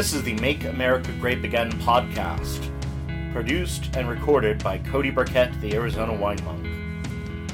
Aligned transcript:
This 0.00 0.14
is 0.14 0.22
the 0.22 0.32
Make 0.36 0.64
America 0.64 1.12
Grape 1.20 1.44
Again 1.44 1.70
podcast, 1.72 2.72
produced 3.34 3.94
and 3.94 4.08
recorded 4.08 4.64
by 4.64 4.78
Cody 4.78 5.10
Burkett, 5.10 5.60
the 5.60 5.74
Arizona 5.74 6.14
Wine 6.14 6.42
Monk. 6.42 6.64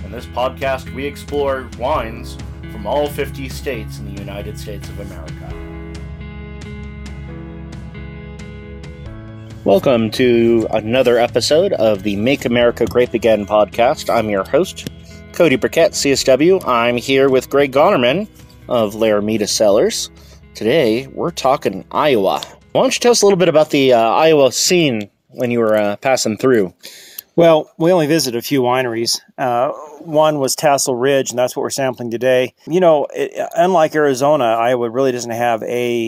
In 0.04 0.12
this 0.12 0.26
podcast, 0.26 0.94
we 0.94 1.04
explore 1.04 1.68
wines 1.76 2.38
from 2.70 2.86
all 2.86 3.08
50 3.08 3.48
states 3.48 3.98
in 3.98 4.14
the 4.14 4.20
United 4.22 4.56
States 4.56 4.88
of 4.88 5.00
America. 5.00 5.52
Welcome 9.64 10.12
to 10.12 10.68
another 10.70 11.18
episode 11.18 11.72
of 11.72 12.04
the 12.04 12.14
Make 12.14 12.44
America 12.44 12.86
Grape 12.86 13.14
Again 13.14 13.44
podcast. 13.44 14.08
I'm 14.08 14.30
your 14.30 14.44
host, 14.44 14.88
Cody 15.32 15.56
Burkett, 15.56 15.94
CSW. 15.94 16.64
I'm 16.64 16.96
here 16.96 17.28
with 17.28 17.50
Greg 17.50 17.72
Gonerman 17.72 18.28
of 18.68 18.94
Laramida 18.94 19.48
Cellars. 19.48 20.10
Today, 20.56 21.06
we're 21.08 21.32
talking 21.32 21.84
Iowa. 21.92 22.40
Why 22.72 22.80
don't 22.80 22.94
you 22.94 22.98
tell 22.98 23.12
us 23.12 23.20
a 23.20 23.26
little 23.26 23.36
bit 23.36 23.50
about 23.50 23.68
the 23.68 23.92
uh, 23.92 24.00
Iowa 24.00 24.50
scene 24.50 25.10
when 25.28 25.50
you 25.50 25.58
were 25.58 25.76
uh, 25.76 25.96
passing 25.96 26.38
through? 26.38 26.72
Well, 27.36 27.70
we 27.76 27.92
only 27.92 28.06
visited 28.06 28.38
a 28.38 28.40
few 28.40 28.62
wineries. 28.62 29.20
Uh, 29.36 29.72
one 30.00 30.38
was 30.38 30.56
Tassel 30.56 30.94
Ridge, 30.94 31.28
and 31.28 31.38
that's 31.38 31.54
what 31.54 31.60
we're 31.60 31.68
sampling 31.68 32.10
today. 32.10 32.54
You 32.66 32.80
know, 32.80 33.06
it, 33.14 33.38
unlike 33.54 33.94
Arizona, 33.94 34.44
Iowa 34.44 34.88
really 34.88 35.12
doesn't 35.12 35.30
have 35.30 35.62
a 35.64 36.00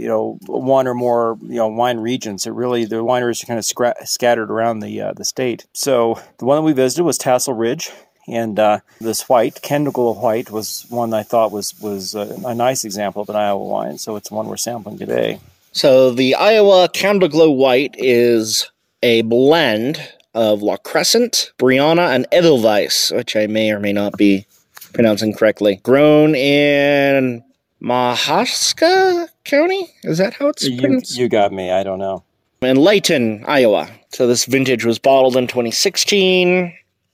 you 0.00 0.08
know 0.08 0.38
one 0.46 0.86
or 0.86 0.94
more 0.94 1.36
you 1.42 1.56
know 1.56 1.68
wine 1.68 1.98
regions. 1.98 2.46
It 2.46 2.52
really 2.52 2.86
the 2.86 3.04
wineries 3.04 3.42
are 3.42 3.46
kind 3.46 3.58
of 3.58 3.64
scra- 3.66 4.06
scattered 4.06 4.50
around 4.50 4.78
the 4.78 5.02
uh, 5.02 5.12
the 5.12 5.26
state. 5.26 5.66
So 5.74 6.18
the 6.38 6.46
one 6.46 6.56
that 6.56 6.62
we 6.62 6.72
visited 6.72 7.04
was 7.04 7.18
Tassel 7.18 7.52
Ridge, 7.52 7.90
and 8.28 8.58
uh, 8.58 8.80
this 9.00 9.28
white, 9.28 9.62
Kendall 9.62 10.14
White, 10.14 10.50
was 10.50 10.86
one 10.88 11.12
I 11.14 11.22
thought 11.22 11.50
was 11.52 11.78
was 11.80 12.14
a, 12.14 12.36
a 12.46 12.54
nice 12.54 12.84
example 12.84 13.22
of 13.22 13.28
an 13.28 13.36
Iowa 13.36 13.62
wine. 13.64 13.98
So 13.98 14.16
it's 14.16 14.28
the 14.28 14.34
one 14.34 14.46
we're 14.46 14.56
sampling 14.56 14.98
today. 14.98 15.40
So 15.72 16.10
the 16.10 16.34
Iowa 16.34 16.88
Candleglow 16.88 17.56
White 17.56 17.94
is 17.98 18.70
a 19.02 19.22
blend 19.22 20.00
of 20.34 20.62
La 20.62 20.76
Crescent, 20.76 21.52
Brianna, 21.58 22.14
and 22.14 22.26
Edelweiss, 22.32 23.10
which 23.10 23.34
I 23.36 23.46
may 23.46 23.70
or 23.72 23.80
may 23.80 23.92
not 23.92 24.16
be 24.16 24.46
pronouncing 24.92 25.34
correctly. 25.34 25.80
Grown 25.82 26.34
in 26.34 27.42
Mahaska 27.82 29.28
County? 29.44 29.90
Is 30.04 30.18
that 30.18 30.34
how 30.34 30.48
it's 30.48 30.64
You, 30.64 30.80
pronounced? 30.80 31.16
you 31.16 31.28
got 31.28 31.52
me. 31.52 31.70
I 31.70 31.82
don't 31.82 31.98
know. 31.98 32.22
in 32.60 32.76
Leighton, 32.76 33.44
Iowa. 33.46 33.88
So 34.10 34.26
this 34.26 34.44
vintage 34.44 34.84
was 34.84 34.98
bottled 34.98 35.36
in 35.36 35.46
2016. 35.46 36.72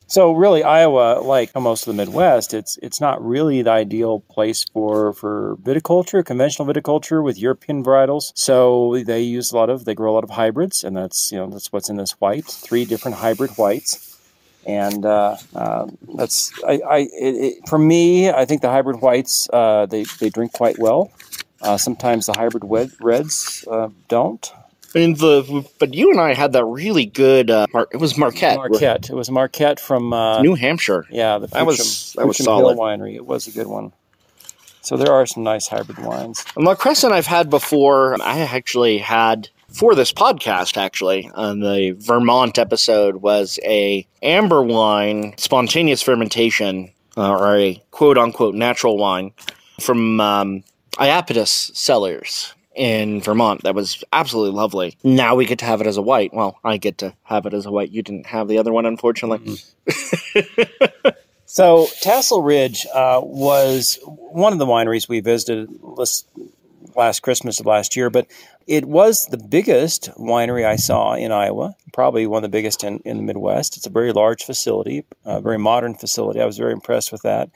So 0.09 0.33
really, 0.33 0.63
Iowa, 0.63 1.21
like 1.21 1.55
most 1.55 1.87
of 1.87 1.95
the 1.95 2.03
Midwest, 2.03 2.55
it's 2.55 2.79
it's 2.79 2.99
not 2.99 3.23
really 3.23 3.61
the 3.61 3.71
ideal 3.73 4.21
place 4.21 4.65
for 4.65 5.13
for 5.13 5.57
viticulture, 5.57 6.25
conventional 6.25 6.67
viticulture 6.67 7.23
with 7.23 7.39
European 7.39 7.85
varietals. 7.85 8.33
So 8.35 9.03
they 9.05 9.21
use 9.21 9.53
a 9.53 9.57
lot 9.57 9.69
of 9.69 9.85
they 9.85 9.95
grow 9.95 10.11
a 10.11 10.15
lot 10.15 10.25
of 10.25 10.31
hybrids, 10.31 10.83
and 10.83 10.97
that's 10.97 11.31
you 11.31 11.37
know 11.39 11.51
that's 11.51 11.71
what's 11.73 11.91
in 11.91 11.97
this 11.97 12.13
white, 12.13 12.47
three 12.47 12.87
different 12.87 13.19
hybrid 13.19 13.51
whites, 13.59 14.19
and 14.67 15.05
uh, 15.05 15.37
uh, 15.55 15.87
that's 16.17 16.53
I, 16.67 16.81
I 16.89 16.99
it, 17.01 17.35
it, 17.45 17.69
for 17.69 17.79
me, 17.79 18.31
I 18.31 18.47
think 18.47 18.63
the 18.63 18.71
hybrid 18.71 19.03
whites 19.03 19.47
uh, 19.53 19.85
they 19.85 20.05
they 20.21 20.31
drink 20.31 20.53
quite 20.55 20.79
well. 20.79 21.13
Uh, 21.61 21.77
sometimes 21.77 22.25
the 22.25 22.33
hybrid 22.33 22.65
wed- 22.65 22.93
reds 22.99 23.63
uh, 23.71 23.91
don't. 24.09 24.51
I 24.95 24.99
mean, 25.01 25.15
the 25.15 25.67
but 25.79 25.93
you 25.95 26.11
and 26.11 26.21
I 26.21 26.33
had 26.35 26.53
that 26.55 26.65
really 26.65 27.05
good. 27.07 27.51
Uh, 27.51 27.67
Mar- 27.75 27.89
it 27.93 27.99
was 27.99 28.17
Marquette, 28.17 28.57
Marquette. 28.57 29.11
It 29.11 29.15
was 29.15 29.31
Marquette 29.31 29.79
from 29.81 30.13
uh, 30.13 30.41
New 30.41 30.55
Hampshire. 30.55 31.05
Yeah, 31.11 31.39
the 31.39 31.47
That 31.49 31.67
was- 31.67 31.79
Fuchum- 31.79 32.15
that 32.17 32.27
was 32.27 32.39
Fuchum 32.39 32.45
solid. 32.45 32.75
Hill 32.75 32.83
Winery. 32.83 33.15
It 33.15 33.27
was 33.27 33.47
a 33.47 33.51
good 33.51 33.67
one. 33.67 33.93
So 34.81 34.97
there 34.97 35.13
are 35.13 35.27
some 35.27 35.43
nice 35.43 35.69
hybrid 35.69 35.99
wines. 35.99 36.45
And 36.57 36.65
La 36.65 36.75
Crescent 36.75 37.13
I've 37.13 37.27
had 37.27 37.51
before. 37.51 38.17
I 38.23 38.41
actually 38.41 38.97
had 38.99 39.51
for 39.71 39.95
this 39.95 40.13
podcast 40.15 40.79
actually 40.79 41.31
on 41.35 41.61
the 41.61 41.91
Vermont 41.99 42.59
episode 42.59 43.17
was 43.17 43.59
a 43.65 44.07
amber 44.23 44.63
wine 44.63 45.35
spontaneous 45.37 46.01
fermentation 46.03 46.91
uh, 47.19 47.31
or 47.31 47.59
a 47.59 47.83
quote 47.91 48.17
unquote 48.17 48.55
natural 48.55 48.97
wine 48.97 49.33
from 49.79 50.19
um, 50.23 50.65
Iapetus 50.93 51.77
Cellars 51.77 52.55
in 52.79 53.21
Vermont 53.21 53.63
that 53.65 53.75
was 53.75 54.03
absolutely 54.13 54.57
lovely. 54.57 54.97
Now 55.05 55.35
we 55.35 55.45
get 55.45 55.59
to 55.59 55.65
have 55.67 55.81
it 55.81 55.87
as 55.87 55.97
a 55.97 56.03
white. 56.03 56.33
Well, 56.33 56.59
I 56.65 56.77
get 56.77 56.99
to 56.99 57.15
have 57.25 57.45
it 57.45 57.53
as 57.53 57.67
a 57.67 57.71
white. 57.71 57.91
You 57.91 58.03
didn't 58.03 58.27
have 58.27 58.49
the 58.49 58.59
other 58.59 58.73
one, 58.73 58.87
unfortunately. 58.87 59.59
So 61.51 61.87
Tassel 62.03 62.43
Ridge 62.43 62.87
uh, 62.93 63.23
was 63.25 63.99
one 64.05 64.53
of 64.53 64.59
the 64.59 64.67
wineries 64.67 65.09
we 65.09 65.21
visited 65.21 65.71
last, 65.81 66.29
last 66.95 67.21
Christmas 67.21 67.59
of 67.59 67.65
last 67.65 67.97
year, 67.97 68.11
but 68.11 68.27
it 68.67 68.85
was 68.85 69.25
the 69.25 69.39
biggest 69.39 70.11
winery 70.19 70.67
I 70.67 70.77
saw 70.77 71.15
in 71.15 71.33
Iowa, 71.33 71.75
probably 71.95 72.27
one 72.27 72.45
of 72.45 72.51
the 72.51 72.55
biggest 72.55 72.85
in, 72.85 73.01
in 73.07 73.17
the 73.17 73.23
Midwest. 73.23 73.79
It's 73.79 73.87
a 73.87 73.91
very 73.91 74.13
large 74.13 74.45
facility, 74.45 75.07
a 75.25 75.41
very 75.41 75.59
modern 75.59 75.95
facility. 75.95 76.39
I 76.39 76.45
was 76.45 76.59
very 76.59 76.75
impressed 76.75 77.13
with 77.13 77.23
that. 77.23 77.49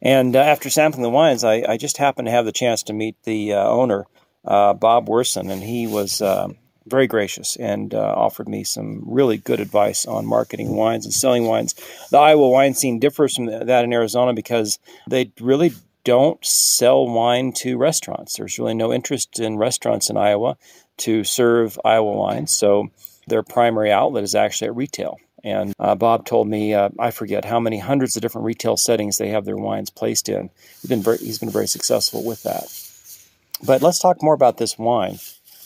And 0.00 0.34
uh, 0.34 0.38
after 0.38 0.70
sampling 0.70 1.02
the 1.02 1.10
wines, 1.10 1.44
I, 1.44 1.64
I 1.68 1.76
just 1.76 1.98
happened 1.98 2.28
to 2.28 2.32
have 2.32 2.46
the 2.46 2.50
chance 2.50 2.82
to 2.84 2.94
meet 2.94 3.22
the 3.24 3.52
uh, 3.52 3.68
owner, 3.68 4.06
uh, 4.44 4.74
Bob 4.74 5.08
Wersen, 5.08 5.50
and 5.50 5.62
he 5.62 5.86
was 5.86 6.20
um 6.22 6.56
very 6.86 7.06
gracious 7.06 7.56
and 7.56 7.94
uh, 7.94 8.14
offered 8.16 8.48
me 8.48 8.62
some 8.64 9.02
really 9.06 9.38
good 9.38 9.60
advice 9.60 10.06
on 10.06 10.26
marketing 10.26 10.76
wines 10.76 11.04
and 11.04 11.14
selling 11.14 11.46
wines. 11.46 11.74
The 12.10 12.18
Iowa 12.18 12.48
wine 12.48 12.74
scene 12.74 12.98
differs 12.98 13.36
from 13.36 13.46
that 13.46 13.84
in 13.84 13.92
Arizona 13.92 14.34
because 14.34 14.78
they 15.08 15.32
really 15.40 15.72
don't 16.04 16.44
sell 16.44 17.06
wine 17.06 17.52
to 17.52 17.78
restaurants. 17.78 18.36
There's 18.36 18.58
really 18.58 18.74
no 18.74 18.92
interest 18.92 19.40
in 19.40 19.56
restaurants 19.56 20.10
in 20.10 20.16
Iowa 20.16 20.56
to 20.98 21.24
serve 21.24 21.78
Iowa 21.84 22.12
wines, 22.12 22.52
so 22.52 22.90
their 23.26 23.42
primary 23.42 23.90
outlet 23.90 24.22
is 24.22 24.34
actually 24.34 24.68
at 24.68 24.76
retail. 24.76 25.18
And 25.42 25.74
uh, 25.78 25.94
Bob 25.94 26.24
told 26.24 26.48
me, 26.48 26.72
uh, 26.72 26.88
I 26.98 27.10
forget 27.10 27.44
how 27.44 27.60
many 27.60 27.78
hundreds 27.78 28.16
of 28.16 28.22
different 28.22 28.46
retail 28.46 28.76
settings 28.76 29.18
they 29.18 29.28
have 29.28 29.44
their 29.44 29.56
wines 29.56 29.90
placed 29.90 30.28
in. 30.28 30.50
He's 30.80 30.88
been 30.88 31.02
very, 31.02 31.18
he's 31.18 31.38
been 31.38 31.50
very 31.50 31.66
successful 31.66 32.24
with 32.24 32.42
that. 32.44 32.64
But 33.62 33.82
let's 33.82 33.98
talk 33.98 34.22
more 34.22 34.34
about 34.34 34.58
this 34.58 34.78
wine, 34.78 35.18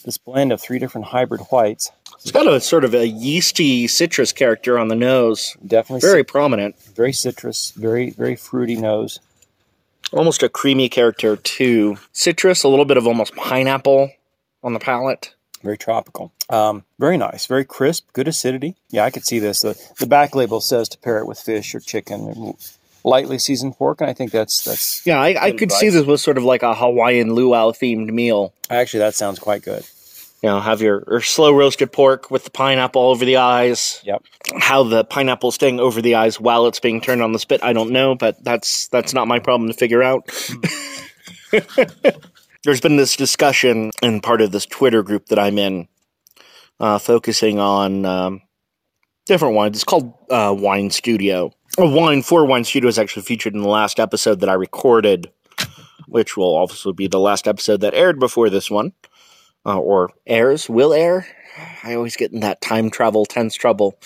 this 0.05 0.19
blend 0.19 0.53
of 0.53 0.61
three 0.61 0.79
different 0.79 1.09
hybrid 1.09 1.41
whites. 1.51 1.91
It's 2.21 2.33
got 2.33 2.47
a 2.47 2.61
sort 2.61 2.85
of 2.85 2.95
a 2.95 3.07
yeasty 3.07 3.87
citrus 3.87 4.33
character 4.33 4.79
on 4.79 4.89
the 4.89 4.95
nose, 4.97 5.57
Definitely 5.67 6.01
very 6.09 6.25
prominent. 6.25 6.77
very 6.95 7.13
citrus, 7.13 7.73
very 7.77 8.11
very 8.11 8.35
fruity 8.37 8.77
nose. 8.77 9.21
almost 10.13 10.43
a 10.43 10.49
creamy 10.49 10.89
character 10.89 11.37
too. 11.37 11.97
Citrus, 12.13 12.65
a 12.65 12.69
little 12.69 12.85
bit 12.85 12.97
of 12.97 13.07
almost 13.07 13.35
pineapple 13.37 14.11
on 14.65 14.73
the 14.75 14.81
palate. 14.81 15.35
very 15.63 15.79
tropical. 15.79 16.33
Um, 16.51 16.85
very 16.99 17.17
nice, 17.19 17.47
very 17.47 17.65
crisp, 17.65 18.07
good 18.15 18.27
acidity. 18.27 18.75
Yeah, 18.91 19.05
I 19.05 19.11
could 19.11 19.25
see 19.25 19.39
this. 19.39 19.61
The 19.61 19.79
the 19.99 20.07
back 20.07 20.35
label 20.35 20.61
says 20.61 20.89
to 20.91 20.99
pair 20.99 21.19
it 21.19 21.27
with 21.27 21.39
fish 21.39 21.75
or 21.75 21.81
chicken, 21.81 22.55
lightly 23.05 23.39
seasoned 23.39 23.77
pork, 23.77 24.01
and 24.01 24.11
I 24.11 24.13
think 24.13 24.31
that's 24.31 24.65
that's 24.65 25.07
Yeah, 25.07 25.21
I, 25.21 25.29
I 25.41 25.51
Good 25.51 25.59
could 25.59 25.73
see 25.73 25.89
this 25.89 26.07
was 26.07 26.23
sort 26.23 26.39
of 26.39 26.45
like 26.45 26.63
a 26.63 26.75
Hawaiian 26.75 27.35
luau 27.35 27.73
themed 27.73 28.11
meal. 28.13 28.53
actually 28.71 29.01
that 29.01 29.15
sounds 29.15 29.39
quite 29.39 29.63
good. 29.63 29.85
You 30.43 30.51
know, 30.51 30.61
have 30.61 30.81
your, 30.81 31.03
your 31.09 31.21
slow 31.21 31.53
roasted 31.53 31.91
pork 31.91 32.31
with 32.31 32.45
the 32.45 32.51
pineapple 32.51 33.03
over 33.03 33.25
the 33.25 33.39
eyes. 33.39 34.01
Yep. 34.05 34.23
How 34.57 34.85
the 34.85 35.03
pineapple 35.03 35.51
staying 35.51 35.81
over 35.81 36.01
the 36.01 36.15
eyes 36.15 36.41
while 36.41 36.69
it's 36.69 36.79
being 36.79 37.01
turned 37.01 37.23
on 37.23 37.33
the 37.33 37.41
spit, 37.41 37.65
I 37.65 37.73
don't 37.73 37.91
know, 37.91 38.15
but 38.15 38.43
that's 38.45 38.87
that's 38.89 39.13
not 39.13 39.27
my 39.27 39.41
problem 39.41 39.69
to 39.69 39.75
figure 39.75 40.03
out. 40.03 40.31
There's 42.65 42.81
been 42.81 42.97
this 42.97 43.17
discussion 43.17 43.91
in 44.01 44.21
part 44.21 44.41
of 44.41 44.53
this 44.53 44.67
Twitter 44.67 45.03
group 45.03 45.27
that 45.27 45.41
I'm 45.41 45.59
in, 45.59 45.89
uh, 46.79 46.99
focusing 46.99 47.59
on 47.59 48.05
um, 48.05 48.43
different 49.27 49.55
wines. 49.55 49.77
It's 49.77 49.85
called 49.85 50.13
uh, 50.31 50.55
Wine 50.57 50.91
Studio. 50.91 51.53
A 51.79 51.89
wine 51.89 52.23
for 52.23 52.45
Wine 52.45 52.65
Studio 52.65 52.89
is 52.89 52.99
actually 52.99 53.23
featured 53.23 53.55
in 53.55 53.63
the 53.63 53.69
last 53.69 54.01
episode 54.01 54.41
that 54.41 54.49
I 54.49 54.55
recorded, 54.55 55.31
which 56.09 56.37
will 56.37 56.57
also 56.57 56.93
be 56.93 57.07
the 57.07 57.21
last 57.21 57.47
episode 57.47 57.83
that 57.83 57.95
aired 57.95 58.19
before 58.19 58.51
this 58.51 58.69
one, 58.69 58.95
uh, 59.65 59.79
or 59.79 60.11
airs, 60.27 60.69
will 60.69 60.93
air. 60.93 61.29
I 61.85 61.95
always 61.95 62.17
get 62.17 62.33
in 62.33 62.41
that 62.41 62.61
time 62.61 62.91
travel 62.91 63.25
tense 63.27 63.55
trouble 63.55 63.97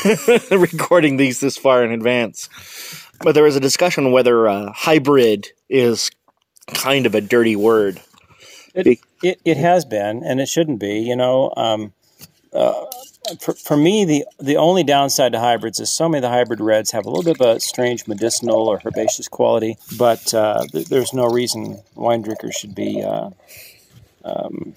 recording 0.50 1.18
these 1.18 1.40
this 1.40 1.58
far 1.58 1.84
in 1.84 1.92
advance. 1.92 2.48
But 3.20 3.34
there 3.34 3.44
was 3.44 3.56
a 3.56 3.60
discussion 3.60 4.10
whether 4.10 4.48
uh, 4.48 4.72
hybrid 4.72 5.48
is 5.68 6.10
kind 6.68 7.04
of 7.04 7.14
a 7.14 7.20
dirty 7.20 7.56
word. 7.56 8.00
It, 8.74 9.00
it 9.22 9.40
it 9.44 9.56
has 9.58 9.84
been, 9.84 10.22
and 10.24 10.40
it 10.40 10.48
shouldn't 10.48 10.80
be. 10.80 11.00
You 11.00 11.16
know, 11.16 11.52
um, 11.58 11.92
uh, 12.54 12.86
for, 13.40 13.54
for 13.54 13.76
me, 13.76 14.04
the 14.04 14.24
the 14.38 14.56
only 14.56 14.84
downside 14.84 15.32
to 15.32 15.40
hybrids 15.40 15.80
is 15.80 15.90
so 15.90 16.08
many 16.08 16.18
of 16.18 16.22
the 16.22 16.36
hybrid 16.36 16.60
reds 16.60 16.90
have 16.92 17.06
a 17.06 17.10
little 17.10 17.24
bit 17.24 17.40
of 17.40 17.56
a 17.56 17.60
strange 17.60 18.06
medicinal 18.06 18.68
or 18.68 18.80
herbaceous 18.84 19.28
quality, 19.28 19.76
but 19.96 20.32
uh, 20.34 20.64
th- 20.72 20.88
there's 20.88 21.12
no 21.12 21.26
reason 21.26 21.80
wine 21.94 22.22
drinkers 22.22 22.54
should 22.54 22.74
be. 22.74 23.02
Uh, 23.02 23.30
um, 24.24 24.74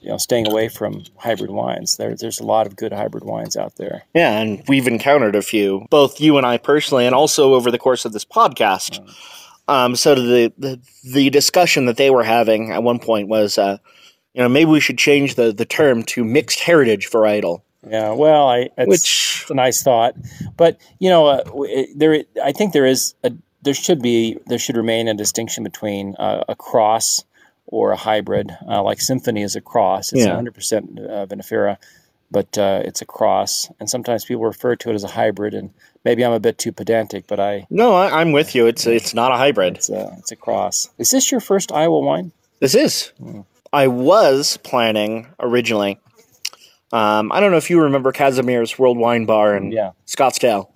you 0.00 0.10
know, 0.10 0.18
staying 0.18 0.46
away 0.46 0.68
from 0.68 1.02
hybrid 1.16 1.50
wines. 1.50 1.96
There, 1.96 2.14
there's 2.14 2.38
a 2.38 2.44
lot 2.44 2.66
of 2.66 2.76
good 2.76 2.92
hybrid 2.92 3.24
wines 3.24 3.56
out 3.56 3.76
there. 3.76 4.02
Yeah, 4.14 4.38
and 4.38 4.62
we've 4.68 4.86
encountered 4.86 5.34
a 5.34 5.40
few, 5.40 5.86
both 5.88 6.20
you 6.20 6.36
and 6.36 6.44
I 6.44 6.58
personally, 6.58 7.06
and 7.06 7.14
also 7.14 7.54
over 7.54 7.70
the 7.70 7.78
course 7.78 8.04
of 8.04 8.12
this 8.12 8.26
podcast. 8.26 9.00
Um, 9.66 9.96
so 9.96 10.14
the, 10.14 10.52
the 10.58 10.78
the 11.04 11.30
discussion 11.30 11.86
that 11.86 11.96
they 11.96 12.10
were 12.10 12.24
having 12.24 12.70
at 12.70 12.82
one 12.82 12.98
point 12.98 13.28
was, 13.28 13.56
uh, 13.56 13.78
You 14.34 14.42
know, 14.42 14.48
maybe 14.48 14.70
we 14.70 14.80
should 14.80 14.98
change 14.98 15.36
the, 15.36 15.52
the 15.52 15.64
term 15.64 16.02
to 16.02 16.24
mixed 16.24 16.60
heritage 16.60 17.08
varietal. 17.08 17.62
Yeah, 17.88 18.12
well, 18.12 18.48
I 18.48 18.70
it's, 18.78 18.88
Which- 18.88 19.40
it's 19.42 19.50
a 19.50 19.54
nice 19.54 19.82
thought, 19.82 20.14
but 20.56 20.78
you 20.98 21.10
know, 21.10 21.26
uh, 21.26 21.42
it- 21.64 21.98
there 21.98 22.24
I 22.42 22.52
think 22.52 22.72
there 22.72 22.86
is 22.86 23.14
a 23.24 23.32
there 23.62 23.74
should 23.74 24.02
be 24.02 24.38
there 24.46 24.58
should 24.58 24.76
remain 24.76 25.08
a 25.08 25.14
distinction 25.14 25.64
between 25.64 26.14
uh, 26.18 26.44
a 26.48 26.54
cross 26.54 27.24
or 27.66 27.92
a 27.92 27.96
hybrid. 27.96 28.50
Uh, 28.68 28.82
like 28.82 29.00
Symphony 29.00 29.42
is 29.42 29.56
a 29.56 29.60
cross; 29.60 30.12
it's 30.12 30.20
Yeah. 30.22 30.28
100 30.28 30.54
percent 30.54 30.94
vinifera, 30.96 31.76
but 32.30 32.56
uh, 32.58 32.82
it's 32.84 33.00
a 33.02 33.06
cross, 33.06 33.70
and 33.80 33.88
sometimes 33.88 34.24
people 34.24 34.44
refer 34.44 34.76
to 34.76 34.90
it 34.90 34.94
as 34.94 35.04
a 35.04 35.08
hybrid. 35.08 35.54
And 35.54 35.70
maybe 36.04 36.24
I'm 36.24 36.32
a 36.32 36.40
bit 36.40 36.58
too 36.58 36.72
pedantic, 36.72 37.26
but 37.26 37.40
I 37.40 37.66
No, 37.70 37.92
I, 37.94 38.20
I'm 38.20 38.32
with 38.32 38.54
you. 38.54 38.66
It's 38.66 38.86
it's 38.86 39.14
not 39.14 39.32
a 39.32 39.36
hybrid. 39.36 39.76
it's 39.76 39.88
a 39.90 40.14
it's 40.18 40.32
a 40.32 40.36
cross. 40.36 40.90
Is 40.98 41.10
this 41.10 41.30
your 41.30 41.40
first 41.40 41.72
Iowa 41.72 42.00
wine? 42.00 42.32
This 42.60 42.74
is. 42.74 43.12
I 43.72 43.88
was 43.88 44.56
planning 44.58 45.26
originally. 45.40 45.98
Um, 46.94 47.32
I 47.32 47.40
don't 47.40 47.50
know 47.50 47.56
if 47.56 47.70
you 47.70 47.82
remember 47.82 48.12
Kazimierz's 48.12 48.78
World 48.78 48.98
Wine 48.98 49.26
Bar 49.26 49.56
in 49.56 49.72
Yeah. 49.72 49.90
Scottsdale. 50.06 50.68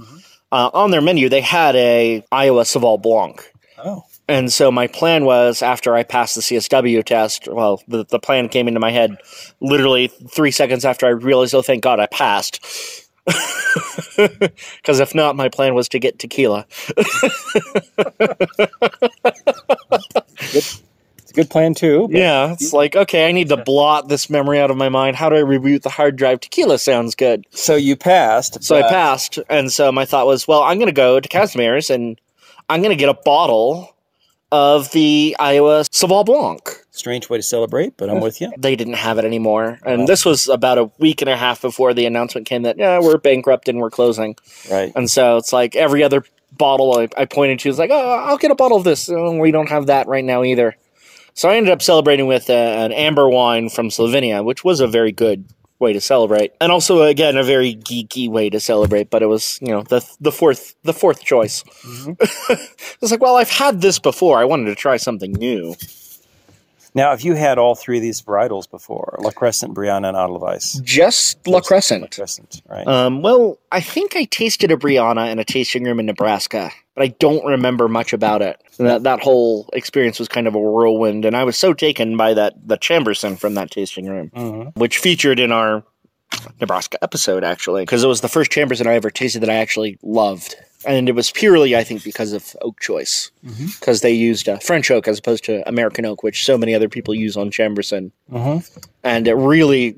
Uh, 0.50 0.68
on 0.74 0.90
their 0.90 1.00
menu, 1.00 1.28
they 1.28 1.40
had 1.40 1.76
a 1.76 2.24
Iowa 2.32 2.62
Seyval 2.64 3.00
Blanc. 3.00 3.52
Oh, 3.84 4.02
And 4.26 4.52
so 4.52 4.72
my 4.72 4.88
plan 4.88 5.24
was 5.24 5.62
after 5.62 5.94
I 5.94 6.02
passed 6.02 6.34
the 6.34 6.40
CSW 6.40 7.04
test, 7.04 7.46
well, 7.46 7.80
the, 7.86 8.04
the 8.04 8.18
plan 8.18 8.48
came 8.48 8.66
into 8.66 8.80
my 8.80 8.90
head 8.90 9.16
literally 9.60 10.08
three 10.08 10.50
seconds 10.50 10.84
after 10.84 11.06
I 11.06 11.10
realized, 11.10 11.54
oh, 11.54 11.62
thank 11.62 11.84
God 11.84 12.00
I 12.00 12.06
passed. 12.06 12.60
Because 14.16 14.98
if 14.98 15.14
not, 15.14 15.36
my 15.36 15.48
plan 15.48 15.74
was 15.74 15.88
to 15.90 16.00
get 16.00 16.18
tequila. 16.18 16.66
good 21.38 21.50
plan 21.50 21.72
too. 21.72 22.08
Yeah, 22.10 22.52
it's 22.52 22.72
like, 22.72 22.96
okay, 22.96 23.28
I 23.28 23.32
need 23.32 23.48
to 23.50 23.56
blot 23.56 24.08
this 24.08 24.28
memory 24.28 24.58
out 24.58 24.72
of 24.72 24.76
my 24.76 24.88
mind. 24.88 25.14
How 25.14 25.28
do 25.28 25.36
I 25.36 25.42
reboot 25.42 25.82
the 25.82 25.88
hard 25.88 26.16
drive? 26.16 26.40
Tequila 26.40 26.78
sounds 26.78 27.14
good. 27.14 27.46
So 27.50 27.76
you 27.76 27.94
passed. 27.94 28.64
So 28.64 28.76
I 28.76 28.82
passed, 28.82 29.38
and 29.48 29.70
so 29.70 29.92
my 29.92 30.04
thought 30.04 30.26
was, 30.26 30.48
well, 30.48 30.62
I'm 30.62 30.78
going 30.78 30.88
to 30.88 30.92
go 30.92 31.20
to 31.20 31.28
Kazimierz's 31.28 31.90
and 31.90 32.20
I'm 32.68 32.82
going 32.82 32.96
to 32.96 32.98
get 32.98 33.08
a 33.08 33.14
bottle 33.14 33.94
of 34.50 34.90
the 34.90 35.36
Iowa 35.38 35.82
Seyval 35.82 36.26
Blanc. 36.26 36.84
Strange 36.90 37.30
way 37.30 37.38
to 37.38 37.42
celebrate, 37.42 37.96
but 37.96 38.10
I'm 38.10 38.20
with 38.20 38.40
you. 38.40 38.52
They 38.58 38.74
didn't 38.74 38.94
have 38.94 39.18
it 39.18 39.24
anymore, 39.24 39.78
and 39.86 40.08
this 40.08 40.24
was 40.24 40.48
about 40.48 40.78
a 40.78 40.90
week 40.98 41.22
and 41.22 41.30
a 41.30 41.36
half 41.36 41.62
before 41.62 41.94
the 41.94 42.06
announcement 42.06 42.48
came 42.48 42.62
that 42.62 42.76
yeah, 42.76 42.98
we're 42.98 43.18
bankrupt 43.18 43.68
and 43.68 43.78
we're 43.78 43.90
closing. 43.90 44.34
Right. 44.68 44.90
And 44.96 45.08
so 45.08 45.36
it's 45.36 45.52
like 45.52 45.76
every 45.76 46.02
other 46.02 46.24
bottle 46.50 46.98
I, 46.98 47.08
I 47.16 47.26
pointed 47.26 47.60
to 47.60 47.68
is 47.68 47.78
like, 47.78 47.90
oh, 47.92 48.24
I'll 48.26 48.38
get 48.38 48.50
a 48.50 48.56
bottle 48.56 48.78
of 48.78 48.84
this. 48.84 49.08
Oh, 49.08 49.36
we 49.38 49.52
don't 49.52 49.68
have 49.68 49.86
that 49.86 50.08
right 50.08 50.24
now 50.24 50.42
either. 50.42 50.76
So 51.38 51.48
I 51.48 51.54
ended 51.54 51.72
up 51.72 51.82
celebrating 51.82 52.26
with 52.26 52.50
uh, 52.50 52.52
an 52.52 52.90
amber 52.90 53.28
wine 53.28 53.68
from 53.68 53.90
Slovenia, 53.90 54.44
which 54.44 54.64
was 54.64 54.80
a 54.80 54.88
very 54.88 55.12
good 55.12 55.44
way 55.78 55.92
to 55.92 56.00
celebrate, 56.00 56.52
and 56.60 56.72
also 56.72 57.02
again 57.02 57.36
a 57.36 57.44
very 57.44 57.76
geeky 57.76 58.28
way 58.28 58.50
to 58.50 58.58
celebrate. 58.58 59.08
But 59.08 59.22
it 59.22 59.26
was 59.26 59.56
you 59.62 59.68
know 59.68 59.84
the 59.84 60.04
the 60.20 60.32
fourth 60.32 60.74
the 60.82 60.92
fourth 60.92 61.22
choice. 61.22 61.62
it's 62.50 63.12
like, 63.12 63.22
well, 63.22 63.36
I've 63.36 63.50
had 63.50 63.80
this 63.80 64.00
before. 64.00 64.40
I 64.40 64.46
wanted 64.46 64.64
to 64.64 64.74
try 64.74 64.96
something 64.96 65.30
new. 65.30 65.76
Now, 66.94 67.10
have 67.10 67.22
you 67.22 67.34
had 67.34 67.58
all 67.58 67.74
three 67.74 67.96
of 67.98 68.02
these 68.02 68.22
varietals 68.22 68.70
before? 68.70 69.16
La 69.20 69.30
Crescent, 69.30 69.74
Brianna, 69.74 70.08
and 70.08 70.16
Edelweiss. 70.16 70.80
Just 70.84 71.46
La 71.46 71.60
Crescent. 71.60 72.02
La 72.02 72.08
Crescent. 72.08 72.62
Right? 72.68 72.86
Um, 72.86 73.22
well, 73.22 73.58
I 73.72 73.80
think 73.80 74.16
I 74.16 74.24
tasted 74.24 74.70
a 74.70 74.76
Brianna 74.76 75.30
in 75.30 75.38
a 75.38 75.44
tasting 75.44 75.84
room 75.84 76.00
in 76.00 76.06
Nebraska, 76.06 76.70
but 76.94 77.04
I 77.04 77.08
don't 77.18 77.44
remember 77.44 77.88
much 77.88 78.12
about 78.12 78.42
it. 78.42 78.60
And 78.78 78.88
that 78.88 79.02
that 79.04 79.20
whole 79.20 79.68
experience 79.72 80.18
was 80.18 80.28
kind 80.28 80.46
of 80.46 80.54
a 80.54 80.58
whirlwind, 80.58 81.24
and 81.24 81.36
I 81.36 81.44
was 81.44 81.56
so 81.56 81.72
taken 81.74 82.16
by 82.16 82.34
that 82.34 82.54
the 82.66 82.78
Chambourcin 82.78 83.38
from 83.38 83.54
that 83.54 83.70
tasting 83.70 84.06
room, 84.06 84.30
Mhm. 84.34 84.76
which 84.76 84.98
featured 84.98 85.38
in 85.40 85.52
our 85.52 85.84
Nebraska 86.60 86.98
episode 87.02 87.44
actually, 87.44 87.82
because 87.82 88.02
it 88.04 88.08
was 88.08 88.20
the 88.20 88.28
first 88.28 88.50
Chambourcin 88.50 88.86
I 88.86 88.94
ever 88.94 89.10
tasted 89.10 89.40
that 89.40 89.50
I 89.50 89.54
actually 89.56 89.98
loved, 90.02 90.54
and 90.86 91.08
it 91.08 91.12
was 91.12 91.30
purely 91.30 91.76
I 91.76 91.84
think 91.84 92.04
because 92.04 92.32
of 92.32 92.54
oak 92.62 92.80
choice, 92.80 93.30
because 93.78 94.00
they 94.00 94.12
used 94.12 94.48
uh, 94.48 94.58
French 94.58 94.90
oak 94.90 95.08
as 95.08 95.18
opposed 95.18 95.44
to 95.44 95.66
American 95.68 96.04
oak, 96.04 96.22
which 96.22 96.44
so 96.44 96.56
many 96.58 96.74
other 96.74 96.88
people 96.88 97.14
use 97.14 97.36
on 97.36 97.50
Chambourcin 97.50 98.10
Mhm. 98.32 98.86
and 99.02 99.26
it 99.28 99.34
really 99.34 99.96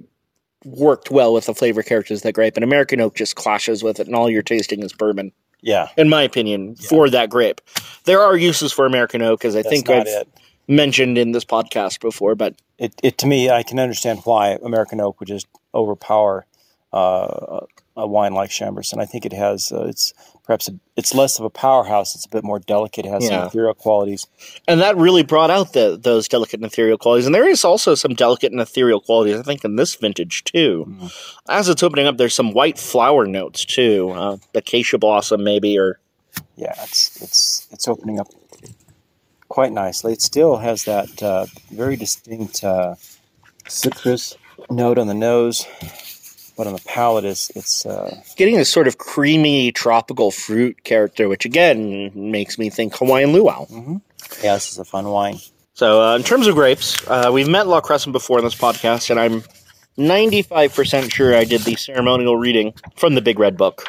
worked 0.65 1.11
well 1.11 1.33
with 1.33 1.47
the 1.47 1.55
flavor 1.55 1.83
characters 1.83 2.19
of 2.19 2.23
that 2.25 2.33
grape. 2.35 2.55
And 2.57 2.63
American 2.65 3.01
oak 3.01 3.15
just 3.17 3.35
clashes 3.35 3.83
with 3.83 3.99
it, 3.99 4.07
and 4.07 4.15
all 4.15 4.29
you're 4.29 4.43
tasting 4.43 4.83
is 4.83 4.93
bourbon, 4.93 5.33
Yeah, 5.63 5.89
in 5.97 6.09
my 6.11 6.23
opinion, 6.23 6.77
for 6.77 7.09
that 7.11 7.31
grape. 7.31 7.61
There 8.05 8.21
are 8.21 8.37
uses 8.37 8.71
for 8.73 8.85
American 8.87 9.23
oak, 9.23 9.45
as 9.47 9.57
I 9.57 9.63
that's 9.63 9.71
think 9.75 9.89
I've 9.89 10.07
it. 10.07 10.29
Mentioned 10.71 11.19
in 11.19 11.33
this 11.33 11.45
podcast 11.45 12.01
before, 12.01 12.37
but 12.37 12.55
it. 12.79 12.95
It 13.03 13.19
to 13.19 13.27
me, 13.27 13.51
I 13.51 13.65
can 13.65 13.81
understand 13.81 14.21
why 14.23 14.57
American 14.63 15.01
Oak 15.01 15.19
would 15.19 15.27
just 15.29 15.49
overpower 15.75 16.47
uh, 16.93 17.67
a 17.97 18.07
wine 18.07 18.35
like 18.35 18.51
Chambourcin. 18.51 19.01
I 19.01 19.05
think 19.05 19.27
it 19.27 19.33
has. 19.33 19.73
Uh, 19.73 19.87
it's 19.89 20.15
perhaps 20.45 20.69
a, 20.69 20.73
it's 20.97 21.13
less 21.13 21.41
of 21.41 21.45
a 21.45 21.51
powerhouse. 21.51 22.15
It's 22.15 22.25
a 22.25 22.29
bit 22.29 22.45
more 22.45 22.61
delicate. 22.61 23.05
It 23.05 23.09
has 23.11 23.25
Yeah. 23.25 23.31
some 23.41 23.47
ethereal 23.49 23.75
qualities. 23.75 24.29
and 24.69 24.81
that 24.81 24.97
really 24.97 25.25
brought 25.25 25.51
out 25.51 25.73
the, 25.73 25.99
those 26.01 26.29
delicate 26.29 26.61
and 26.61 26.67
ethereal 26.67 26.99
qualities. 26.99 27.27
And 27.27 27.35
there 27.35 27.49
is 27.49 27.65
also 27.65 27.97
some 27.97 28.15
delicate 28.15 28.53
and 28.53 28.61
ethereal 28.61 29.01
qualities, 29.01 29.39
I 29.39 29.43
think, 29.43 29.65
in 29.65 29.75
this 29.77 29.97
vintage 29.97 30.45
too. 30.45 30.93
As 31.49 31.69
it's 31.69 31.83
opening 31.83 32.07
up, 32.07 32.17
there's 32.17 32.35
some 32.35 32.53
white 32.53 32.79
flower 32.79 33.27
notes 33.27 33.65
too, 33.65 34.11
uh, 34.11 34.37
acacia 34.55 34.99
blossom 34.99 35.43
maybe, 35.43 35.77
or 35.79 35.99
Yeah, 36.57 36.75
it's 36.85 37.21
it's 37.23 37.69
it's 37.73 37.89
opening 37.89 38.21
up 38.21 38.29
quite 39.51 39.73
nicely. 39.73 40.15
It 40.15 40.23
still 40.23 40.57
has 40.57 40.85
that 40.85 41.23
uh, 41.23 41.45
very 41.71 41.97
distinct 41.97 42.65
uh, 42.65 42.95
citrus 43.69 44.39
note 44.71 44.97
on 44.97 45.07
the 45.09 45.15
nose, 45.15 45.67
but 46.57 46.67
on 46.67 46.73
the 46.73 46.83
palate, 46.87 47.27
is 47.27 47.53
it's 47.55 47.85
uh, 47.85 48.23
getting 48.37 48.57
this 48.57 48.71
sort 48.71 48.89
of 48.89 48.97
creamy 48.97 49.73
tropical 49.73 50.31
fruit 50.31 50.83
character, 50.85 51.29
which 51.29 51.45
again 51.45 52.11
makes 52.15 52.59
me 52.59 52.71
think 52.71 52.97
Hawaiian 52.97 53.33
luau. 53.33 53.67
yeah, 54.43 54.55
this 54.55 54.73
is 54.73 54.79
a 54.79 54.85
fun 54.85 55.09
wine. 55.09 55.39
So, 55.75 56.03
uh, 56.03 56.17
in 56.17 56.23
terms 56.23 56.47
of 56.47 56.55
grapes, 56.55 56.97
uh, 57.09 57.31
we've 57.33 57.49
met 57.49 57.67
La 57.67 57.81
Crescent 57.81 58.13
before 58.13 58.39
in 58.39 58.45
this 58.45 58.55
podcast, 58.55 59.11
and 59.11 59.19
I'm 59.19 59.43
95% 59.99 61.13
sure 61.13 61.35
I 61.35 61.45
did 61.45 61.63
the 61.63 61.77
ceremonial 61.77 62.37
reading 62.37 62.75
from 62.97 63.15
the 63.15 63.21
Big 63.21 63.39
Red 63.39 63.57
Book. 63.57 63.85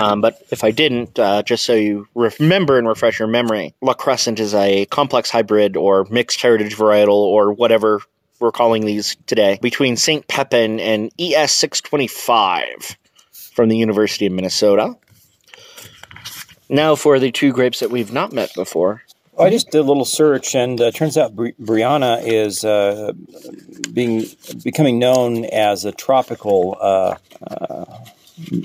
Um, 0.00 0.22
but 0.22 0.42
if 0.50 0.64
I 0.64 0.70
didn't, 0.70 1.18
uh, 1.18 1.42
just 1.42 1.64
so 1.64 1.74
you 1.74 2.08
remember 2.14 2.78
and 2.78 2.88
refresh 2.88 3.18
your 3.18 3.28
memory, 3.28 3.74
La 3.82 3.92
Crescent 3.92 4.40
is 4.40 4.54
a 4.54 4.86
complex 4.86 5.28
hybrid 5.28 5.76
or 5.76 6.06
mixed 6.10 6.40
heritage 6.40 6.74
varietal 6.74 7.10
or 7.10 7.52
whatever 7.52 8.00
we're 8.38 8.50
calling 8.50 8.86
these 8.86 9.16
today 9.26 9.58
between 9.60 9.98
St. 9.98 10.26
Pepin 10.26 10.80
and 10.80 11.12
ES 11.18 11.54
625 11.54 12.96
from 13.32 13.68
the 13.68 13.76
University 13.76 14.24
of 14.24 14.32
Minnesota. 14.32 14.96
Now, 16.70 16.94
for 16.94 17.18
the 17.18 17.30
two 17.30 17.52
grapes 17.52 17.80
that 17.80 17.90
we've 17.90 18.12
not 18.12 18.32
met 18.32 18.54
before, 18.54 19.02
I 19.38 19.50
just 19.50 19.70
did 19.70 19.80
a 19.80 19.82
little 19.82 20.06
search, 20.06 20.54
and 20.54 20.80
uh, 20.80 20.90
turns 20.92 21.18
out 21.18 21.36
Bri- 21.36 21.54
Brianna 21.60 22.22
is 22.24 22.64
uh, 22.64 23.12
being 23.92 24.24
becoming 24.62 24.98
known 24.98 25.44
as 25.46 25.84
a 25.84 25.92
tropical 25.92 26.76
uh, 26.80 27.16
uh, 27.46 27.84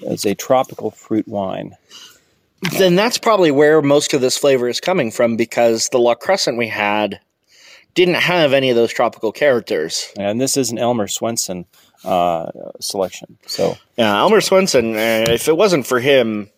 as 0.08 0.25
a 0.25 0.36
tropical 0.36 0.91
fruit 0.91 1.27
wine. 1.27 1.75
then 2.77 2.96
that's 2.96 3.17
probably 3.17 3.51
where 3.51 3.82
most 3.82 4.13
of 4.13 4.22
this 4.22 4.38
flavor 4.38 4.67
is 4.67 4.79
coming 4.79 5.12
from 5.12 5.36
because 5.36 5.89
the 5.89 6.00
La 6.00 6.15
Crescent 6.15 6.58
we 6.58 6.67
had 6.67 7.20
didn't 7.94 8.15
have 8.15 8.53
any 8.53 8.70
of 8.70 8.75
those 8.75 8.91
tropical 8.91 9.32
characters. 9.32 10.12
And 10.17 10.39
this 10.39 10.58
is 10.58 10.72
an 10.72 10.77
Elmer 10.77 11.08
Swenson 11.08 11.65
uh, 12.03 12.51
selection. 12.79 13.38
So 13.48 13.77
Yeah, 13.98 14.20
Elmer 14.20 14.41
Swenson, 14.41 14.96
uh, 14.96 15.25
if 15.29 15.48
it 15.48 15.58
wasn't 15.58 15.88
for 15.88 16.00
him, 16.00 16.50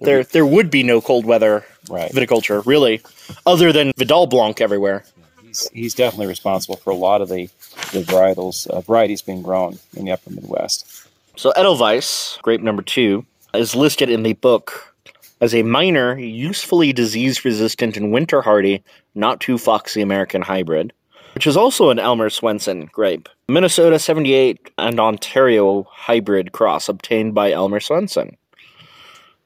there 0.00 0.24
there 0.24 0.46
would 0.46 0.70
be 0.70 0.82
no 0.82 1.00
cold 1.00 1.24
weather 1.24 1.64
right, 1.88 2.10
viticulture, 2.12 2.64
really, 2.66 3.02
other 3.46 3.72
than 3.72 3.92
Vidal 3.96 4.26
Blanc 4.26 4.60
everywhere. 4.60 5.04
he's, 5.42 5.68
he's 5.72 5.94
definitely 5.94 6.26
responsible 6.26 6.76
for 6.76 6.90
a 6.90 6.96
lot 6.96 7.22
of 7.22 7.28
the 7.28 7.46
the 7.92 8.02
varietals 8.02 8.66
uh, 8.66 8.80
varieties 8.80 9.22
being 9.22 9.42
grown 9.42 9.78
in 9.96 10.04
the 10.04 10.12
Upper 10.12 10.30
Midwest. 10.30 11.01
So 11.36 11.50
Edelweiss, 11.52 12.38
grape 12.42 12.60
number 12.60 12.82
two, 12.82 13.24
is 13.54 13.74
listed 13.74 14.10
in 14.10 14.22
the 14.22 14.34
book 14.34 14.94
as 15.40 15.54
a 15.54 15.62
minor, 15.62 16.16
usefully 16.18 16.92
disease 16.92 17.44
resistant 17.44 17.96
and 17.96 18.12
winter 18.12 18.42
hardy, 18.42 18.84
not 19.14 19.40
too 19.40 19.58
foxy 19.58 20.02
American 20.02 20.42
hybrid, 20.42 20.92
which 21.34 21.46
is 21.46 21.56
also 21.56 21.90
an 21.90 21.98
Elmer 21.98 22.30
Swenson 22.30 22.88
grape. 22.92 23.28
Minnesota 23.48 23.98
78 23.98 24.70
and 24.78 25.00
Ontario 25.00 25.84
hybrid 25.90 26.52
cross 26.52 26.88
obtained 26.88 27.34
by 27.34 27.50
Elmer 27.50 27.80
Swenson. 27.80 28.36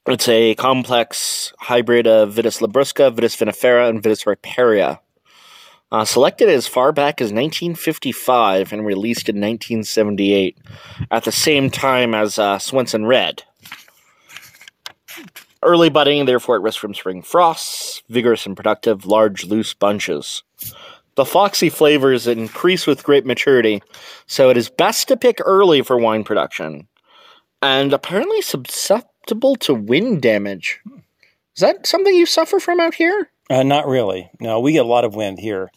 It's 0.06 0.28
a 0.28 0.54
complex 0.56 1.52
hybrid 1.58 2.06
of 2.06 2.34
Vitis 2.34 2.60
labrusca, 2.60 3.14
Vitis 3.14 3.36
vinifera, 3.36 3.88
and 3.88 4.02
Vitis 4.02 4.24
riparia. 4.26 4.98
Uh, 5.92 6.04
selected 6.04 6.48
as 6.48 6.66
far 6.66 6.90
back 6.90 7.20
as 7.20 7.26
1955 7.26 8.72
and 8.72 8.84
released 8.84 9.28
in 9.28 9.36
1978 9.36 10.58
at 11.12 11.22
the 11.22 11.30
same 11.30 11.70
time 11.70 12.12
as 12.12 12.38
uh, 12.38 12.58
Swenson 12.58 13.06
Red. 13.06 13.44
Early 15.62 15.88
budding, 15.88 16.26
therefore 16.26 16.56
at 16.56 16.62
risk 16.62 16.80
from 16.80 16.94
spring 16.94 17.22
frosts, 17.22 18.02
vigorous 18.08 18.46
and 18.46 18.56
productive, 18.56 19.06
large 19.06 19.44
loose 19.44 19.74
bunches. 19.74 20.42
The 21.14 21.24
foxy 21.24 21.70
flavors 21.70 22.26
increase 22.26 22.86
with 22.86 23.02
grape 23.02 23.24
maturity, 23.24 23.82
so 24.26 24.50
it 24.50 24.56
is 24.56 24.68
best 24.68 25.08
to 25.08 25.16
pick 25.16 25.38
early 25.44 25.82
for 25.82 25.98
wine 25.98 26.24
production. 26.24 26.88
And 27.62 27.92
apparently 27.92 28.42
susceptible 28.42 29.56
to 29.56 29.72
wind 29.72 30.20
damage. 30.20 30.80
Is 31.56 31.60
that 31.60 31.86
something 31.86 32.14
you 32.14 32.26
suffer 32.26 32.60
from 32.60 32.80
out 32.80 32.94
here? 32.94 33.30
Uh, 33.48 33.62
not 33.62 33.86
really. 33.86 34.30
No, 34.40 34.60
we 34.60 34.72
get 34.72 34.84
a 34.84 34.88
lot 34.88 35.04
of 35.04 35.14
wind 35.14 35.38
here 35.38 35.70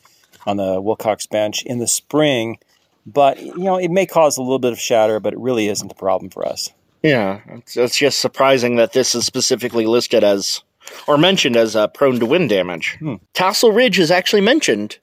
on 0.45 0.57
the 0.57 0.81
Willcox 0.81 1.29
bench 1.29 1.63
in 1.63 1.79
the 1.79 1.87
spring, 1.87 2.57
but 3.05 3.41
you 3.41 3.59
know 3.59 3.77
it 3.77 3.91
may 3.91 4.05
cause 4.05 4.37
a 4.37 4.41
little 4.41 4.59
bit 4.59 4.71
of 4.71 4.79
shatter, 4.79 5.19
but 5.19 5.33
it 5.33 5.39
really 5.39 5.67
isn't 5.67 5.91
a 5.91 5.95
problem 5.95 6.29
for 6.31 6.47
us. 6.47 6.71
Yeah, 7.03 7.41
it's, 7.47 7.77
it's 7.77 7.97
just 7.97 8.19
surprising 8.19 8.75
that 8.75 8.93
this 8.93 9.15
is 9.15 9.25
specifically 9.25 9.85
listed 9.85 10.23
as 10.23 10.63
or 11.07 11.17
mentioned 11.17 11.55
as 11.55 11.75
uh, 11.75 11.87
prone 11.87 12.19
to 12.19 12.25
wind 12.25 12.49
damage. 12.49 12.97
Hmm. 12.99 13.15
Tassel 13.33 13.71
Ridge 13.71 13.99
is 13.99 14.11
actually 14.11 14.41
mentioned 14.41 14.97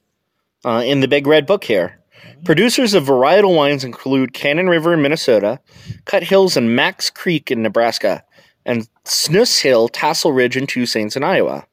uh, 0.65 0.83
in 0.85 0.99
the 0.99 1.07
Big 1.07 1.25
Red 1.27 1.45
Book 1.45 1.63
here. 1.63 1.99
Producers 2.43 2.93
of 2.93 3.05
varietal 3.05 3.55
wines 3.55 3.83
include 3.83 4.33
Cannon 4.33 4.67
River 4.67 4.93
in 4.93 5.01
Minnesota, 5.01 5.59
Cut 6.05 6.23
Hills 6.23 6.57
and 6.57 6.75
Mac's 6.75 7.09
Creek 7.09 7.49
in 7.51 7.61
Nebraska, 7.61 8.23
and 8.65 8.87
Snus 9.05 9.61
Hill, 9.61 9.89
Tassel 9.89 10.33
Ridge, 10.33 10.57
and 10.57 10.67
Two 10.67 10.85
Saints 10.85 11.15
in 11.15 11.23
Iowa. 11.23 11.65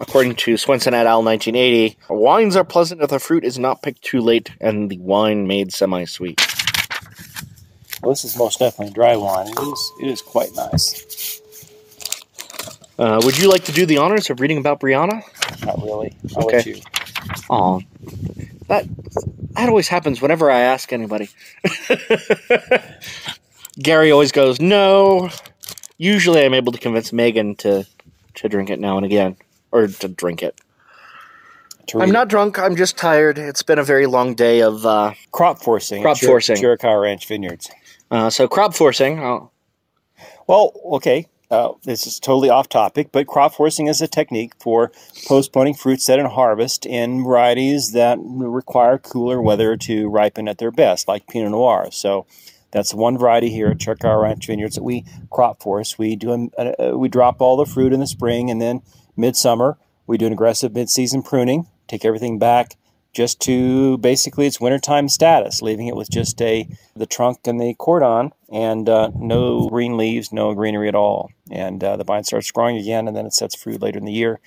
According 0.00 0.36
to 0.36 0.56
Swenson 0.56 0.94
et 0.94 1.06
al. 1.06 1.22
1980, 1.22 1.96
wines 2.08 2.56
are 2.56 2.64
pleasant 2.64 3.00
if 3.02 3.10
the 3.10 3.18
fruit 3.18 3.44
is 3.44 3.58
not 3.58 3.82
picked 3.82 4.02
too 4.02 4.20
late 4.20 4.50
and 4.60 4.90
the 4.90 4.98
wine 4.98 5.46
made 5.46 5.72
semi-sweet. 5.72 6.40
Well, 8.02 8.12
this 8.12 8.24
is 8.24 8.36
most 8.36 8.58
definitely 8.58 8.92
dry 8.94 9.16
wine. 9.16 9.48
It 9.48 9.58
is, 9.58 9.92
it 10.02 10.06
is 10.10 10.22
quite 10.22 10.50
nice. 10.54 11.40
Uh, 12.98 13.20
would 13.24 13.38
you 13.38 13.48
like 13.48 13.64
to 13.64 13.72
do 13.72 13.86
the 13.86 13.98
honors 13.98 14.30
of 14.30 14.40
reading 14.40 14.58
about 14.58 14.78
Brianna? 14.80 15.22
Not 15.64 15.82
really. 15.82 16.14
I'll 16.36 16.44
Okay. 16.46 16.62
you. 16.70 16.80
Oh, 17.50 17.80
that 18.68 18.86
that 19.54 19.68
always 19.68 19.88
happens 19.88 20.20
whenever 20.20 20.50
I 20.50 20.60
ask 20.60 20.92
anybody. 20.92 21.28
Gary 23.82 24.12
always 24.12 24.32
goes, 24.32 24.60
"No." 24.60 25.30
Usually, 25.96 26.44
I'm 26.44 26.54
able 26.54 26.72
to 26.72 26.78
convince 26.78 27.12
Megan 27.12 27.56
to 27.56 27.84
to 28.34 28.48
drink 28.48 28.70
it 28.70 28.78
now 28.78 28.96
and 28.96 29.06
again, 29.06 29.36
or 29.74 29.88
to 29.88 30.08
drink 30.08 30.42
it. 30.42 30.58
To 31.88 31.98
I'm 31.98 32.04
read. 32.08 32.12
not 32.12 32.28
drunk. 32.28 32.58
I'm 32.58 32.76
just 32.76 32.96
tired. 32.96 33.36
It's 33.36 33.62
been 33.62 33.78
a 33.78 33.84
very 33.84 34.06
long 34.06 34.34
day 34.34 34.62
of 34.62 34.86
uh, 34.86 35.12
crop 35.32 35.62
forcing. 35.62 36.00
Crop 36.00 36.16
at 36.16 36.22
Chir- 36.22 36.26
forcing. 36.26 36.56
Chiricahua 36.56 37.02
Ranch 37.02 37.26
Vineyards. 37.28 37.70
uh, 38.10 38.30
so 38.30 38.48
crop 38.48 38.74
forcing. 38.74 39.18
Oh, 39.20 39.50
Well, 40.46 40.72
okay. 40.96 41.26
Uh, 41.50 41.72
this 41.84 42.06
is 42.06 42.18
totally 42.18 42.48
off 42.48 42.68
topic, 42.70 43.10
but 43.12 43.26
crop 43.26 43.54
forcing 43.54 43.86
is 43.86 44.00
a 44.00 44.08
technique 44.08 44.52
for 44.58 44.90
postponing 45.28 45.74
fruit 45.74 46.00
set 46.00 46.18
and 46.18 46.26
harvest 46.28 46.86
in 46.86 47.22
varieties 47.22 47.92
that 47.92 48.18
require 48.20 48.96
cooler 48.98 49.40
weather 49.42 49.76
to 49.76 50.08
ripen 50.08 50.48
at 50.48 50.56
their 50.58 50.70
best, 50.72 51.06
like 51.06 51.28
Pinot 51.28 51.50
Noir. 51.50 51.88
So 51.92 52.26
that's 52.72 52.94
one 52.94 53.18
variety 53.18 53.50
here 53.50 53.68
at 53.68 53.76
Chiricahua 53.78 54.22
Ranch 54.22 54.46
Vineyards 54.46 54.74
that 54.76 54.82
we 54.82 55.04
crop 55.30 55.62
force. 55.62 55.98
We 55.98 56.16
do 56.16 56.32
a, 56.58 56.92
uh, 56.92 56.96
we 56.96 57.08
drop 57.08 57.42
all 57.42 57.56
the 57.58 57.66
fruit 57.66 57.92
in 57.92 58.00
the 58.00 58.06
spring, 58.06 58.50
and 58.50 58.60
then 58.60 58.80
midsummer 59.16 59.78
we 60.06 60.18
do 60.18 60.26
an 60.26 60.32
aggressive 60.32 60.74
mid-season 60.74 61.22
pruning, 61.22 61.68
take 61.88 62.04
everything 62.04 62.38
back 62.38 62.76
just 63.12 63.40
to 63.40 63.96
basically 63.98 64.46
its 64.46 64.60
wintertime 64.60 65.08
status, 65.08 65.62
leaving 65.62 65.86
it 65.86 65.96
with 65.96 66.10
just 66.10 66.40
a 66.42 66.68
the 66.96 67.06
trunk 67.06 67.38
and 67.46 67.60
the 67.60 67.74
cordon 67.78 68.32
and 68.52 68.88
uh, 68.88 69.10
no 69.14 69.68
green 69.68 69.96
leaves, 69.96 70.32
no 70.32 70.52
greenery 70.52 70.88
at 70.88 70.94
all. 70.94 71.30
And 71.50 71.82
uh, 71.82 71.96
the 71.96 72.04
vine 72.04 72.24
starts 72.24 72.50
growing 72.50 72.76
again, 72.76 73.06
and 73.06 73.16
then 73.16 73.24
it 73.24 73.32
sets 73.32 73.54
fruit 73.54 73.80
later 73.80 73.98
in 73.98 74.04
the 74.04 74.12
year. 74.12 74.40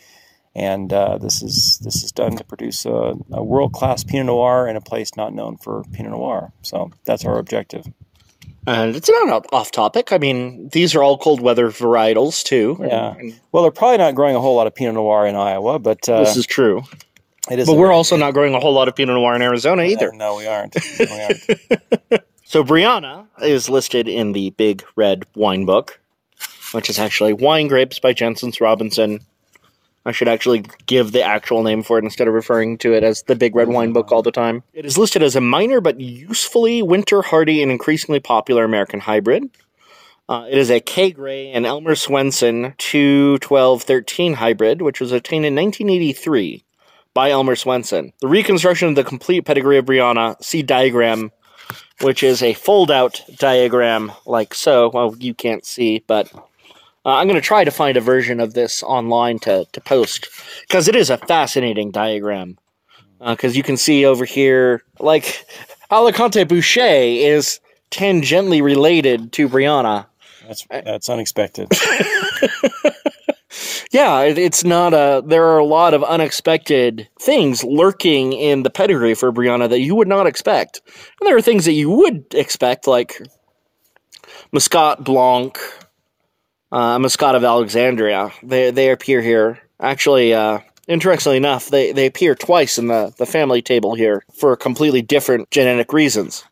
And 0.53 0.91
uh, 0.91 1.17
this 1.17 1.41
is 1.41 1.79
this 1.83 2.03
is 2.03 2.11
done 2.11 2.35
to 2.35 2.43
produce 2.43 2.85
a, 2.85 3.13
a 3.31 3.43
world 3.43 3.73
class 3.73 4.03
Pinot 4.03 4.25
Noir 4.25 4.67
in 4.67 4.75
a 4.75 4.81
place 4.81 5.15
not 5.15 5.33
known 5.33 5.57
for 5.57 5.83
Pinot 5.93 6.11
Noir. 6.11 6.51
So 6.61 6.91
that's 7.05 7.25
our 7.25 7.37
objective. 7.37 7.87
And 8.65 8.95
it's 8.95 9.09
not 9.09 9.45
off 9.53 9.71
topic. 9.71 10.11
I 10.11 10.17
mean, 10.17 10.69
these 10.69 10.93
are 10.93 11.01
all 11.01 11.17
cold 11.17 11.39
weather 11.39 11.69
varietals 11.69 12.43
too. 12.43 12.77
Yeah. 12.81 13.15
Well, 13.51 13.63
they're 13.63 13.71
probably 13.71 13.97
not 13.99 14.13
growing 14.13 14.35
a 14.35 14.41
whole 14.41 14.55
lot 14.55 14.67
of 14.67 14.75
Pinot 14.75 14.95
Noir 14.95 15.25
in 15.25 15.35
Iowa, 15.35 15.79
but 15.79 16.07
uh, 16.09 16.19
this 16.19 16.35
is 16.35 16.45
true. 16.45 16.83
it 17.49 17.59
is. 17.59 17.67
But 17.67 17.75
we're 17.77 17.93
also 17.93 18.17
not 18.17 18.33
growing 18.33 18.53
a 18.53 18.59
whole 18.59 18.73
lot 18.73 18.87
of 18.89 18.95
Pinot 18.95 19.15
Noir 19.15 19.35
in 19.35 19.41
Arizona 19.41 19.83
either. 19.83 20.11
No, 20.13 20.35
we 20.35 20.47
aren't. 20.47 20.75
No, 20.99 21.05
we 21.09 21.21
aren't. 21.21 22.23
So 22.43 22.63
Brianna 22.63 23.25
is 23.41 23.69
listed 23.69 24.07
in 24.07 24.33
the 24.33 24.49
Big 24.51 24.83
Red 24.95 25.25
Wine 25.35 25.65
Book, 25.65 25.99
which 26.73 26.89
is 26.89 26.99
actually 26.99 27.33
Wine 27.33 27.67
Grapes 27.67 27.99
by 27.99 28.13
Jancis 28.13 28.59
Robinson. 28.61 29.19
I 30.07 30.13
should 30.13 30.29
actually 30.29 30.63
give 30.85 31.11
the 31.11 31.21
actual 31.21 31.63
name 31.63 31.83
for 31.83 31.99
it 31.99 32.03
instead 32.05 32.27
of 32.27 32.33
referring 32.33 32.77
to 32.79 32.93
it 32.93 33.03
as 33.03 33.23
the 33.23 33.35
Big 33.35 33.55
Red 33.55 33.67
Wine 33.67 33.91
Book 33.91 34.11
all 34.11 34.23
the 34.23 34.31
time. 34.31 34.63
It 34.73 34.85
is 34.85 34.97
listed 34.97 35.21
as 35.21 35.35
a 35.35 35.41
minor 35.41 35.81
but 35.81 35.99
usefully 35.99 36.81
winter 36.81 37.21
hardy 37.21 37.61
and 37.61 37.71
increasingly 37.71 38.21
popular 38.21 38.63
American 38.63 39.01
hybrid. 39.01 39.49
Uh, 40.29 40.47
it 40.49 40.57
is 40.57 40.71
a 40.71 40.79
Kay 40.79 41.11
Gray 41.11 41.51
and 41.51 41.65
Elmer 41.65 41.95
Swenson 41.95 42.73
21213 42.77 44.35
hybrid, 44.35 44.81
which 44.81 45.01
was 45.01 45.11
obtained 45.11 45.45
in 45.45 45.55
1983 45.55 46.63
by 47.13 47.31
Elmer 47.31 47.55
Swenson. 47.55 48.13
The 48.21 48.27
reconstruction 48.27 48.87
of 48.87 48.95
the 48.95 49.03
complete 49.03 49.41
pedigree 49.41 49.77
of 49.77 49.85
Brianna, 49.85 50.41
see 50.41 50.63
diagram 50.63 51.31
which 52.01 52.23
is 52.23 52.43
a 52.43 52.53
fold 52.53 52.91
out 52.91 53.21
diagram 53.37 54.11
like 54.25 54.53
so. 54.53 54.89
Well, 54.93 55.15
you 55.19 55.33
can't 55.33 55.65
see, 55.65 56.03
but 56.05 56.31
uh, 57.07 57.15
I'm 57.15 57.27
going 57.27 57.35
to 57.35 57.41
try 57.41 57.63
to 57.63 57.71
find 57.71 57.97
a 57.97 58.01
version 58.01 58.41
of 58.41 58.53
this 58.53 58.83
online 58.83 59.39
to, 59.39 59.65
to 59.71 59.81
post 59.81 60.27
because 60.67 60.87
it 60.87 60.95
is 60.95 61.09
a 61.09 61.17
fascinating 61.17 61.89
diagram. 61.89 62.57
Because 63.25 63.57
you 63.57 63.63
can 63.63 63.77
see 63.77 64.05
over 64.05 64.25
here, 64.25 64.83
like 64.99 65.47
Alicante 65.89 66.43
Bouschet 66.43 67.17
is 67.17 67.59
tangentially 67.89 68.61
related 68.61 69.31
to 69.31 69.49
Brianna. 69.49 70.05
That's 70.45 70.67
that's 70.69 71.09
unexpected. 71.09 71.69
Yeah, 73.91 74.21
it, 74.21 74.37
it's 74.37 74.63
not 74.63 74.93
a. 74.93 75.23
There 75.25 75.45
are 75.45 75.57
a 75.57 75.65
lot 75.65 75.93
of 75.93 76.03
unexpected 76.03 77.07
things 77.19 77.63
lurking 77.63 78.33
in 78.33 78.63
the 78.63 78.69
pedigree 78.69 79.13
for 79.13 79.31
Brianna 79.31 79.69
that 79.69 79.79
you 79.79 79.95
would 79.95 80.07
not 80.07 80.27
expect, 80.27 80.81
and 81.19 81.27
there 81.27 81.37
are 81.37 81.41
things 81.41 81.65
that 81.65 81.71
you 81.71 81.89
would 81.89 82.25
expect, 82.33 82.85
like 82.85 83.21
Muscat 84.51 85.03
Blanc, 85.03 85.57
uh, 86.71 86.99
Muscat 86.99 87.35
of 87.35 87.43
Alexandria. 87.43 88.31
They 88.43 88.71
they 88.71 88.91
appear 88.91 89.21
here. 89.21 89.59
Actually, 89.79 90.33
uh, 90.33 90.59
interestingly 90.87 91.37
enough, 91.37 91.69
they 91.69 91.91
they 91.91 92.05
appear 92.07 92.35
twice 92.35 92.77
in 92.77 92.87
the 92.87 93.13
the 93.17 93.25
family 93.25 93.61
table 93.61 93.95
here 93.95 94.23
for 94.39 94.55
completely 94.55 95.01
different 95.01 95.49
genetic 95.51 95.93
reasons. 95.93 96.43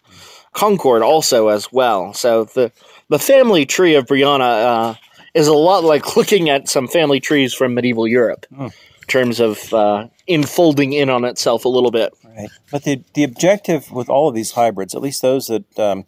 Concord 0.54 1.02
also 1.02 1.50
as 1.50 1.72
well. 1.72 2.14
So 2.14 2.46
the 2.46 2.72
the 3.10 3.20
family 3.20 3.66
tree 3.66 3.96
of 3.96 4.06
Brianna. 4.06 4.92
Uh, 4.92 4.96
is 5.34 5.48
a 5.48 5.54
lot 5.54 5.84
like 5.84 6.16
looking 6.16 6.50
at 6.50 6.70
some 6.70 6.88
family 6.88 7.20
trees 7.20 7.54
from 7.54 7.74
medieval 7.74 8.08
Europe 8.08 8.46
Hmm. 8.56 8.68
in 8.68 9.08
terms 9.10 9.42
of 9.42 9.74
uh, 9.74 10.08
enfolding 10.28 10.94
in 10.94 11.10
on 11.10 11.26
itself 11.26 11.66
a 11.66 11.68
little 11.68 11.92
bit. 11.92 12.14
Right. 12.24 12.48
But 12.72 12.84
the, 12.86 13.04
the 13.16 13.26
objective 13.26 13.92
with 13.92 14.08
all 14.08 14.30
of 14.30 14.34
these 14.36 14.52
hybrids, 14.52 14.96
at 14.96 15.02
least 15.02 15.22
those 15.22 15.48
that 15.48 15.78
um, 15.78 16.06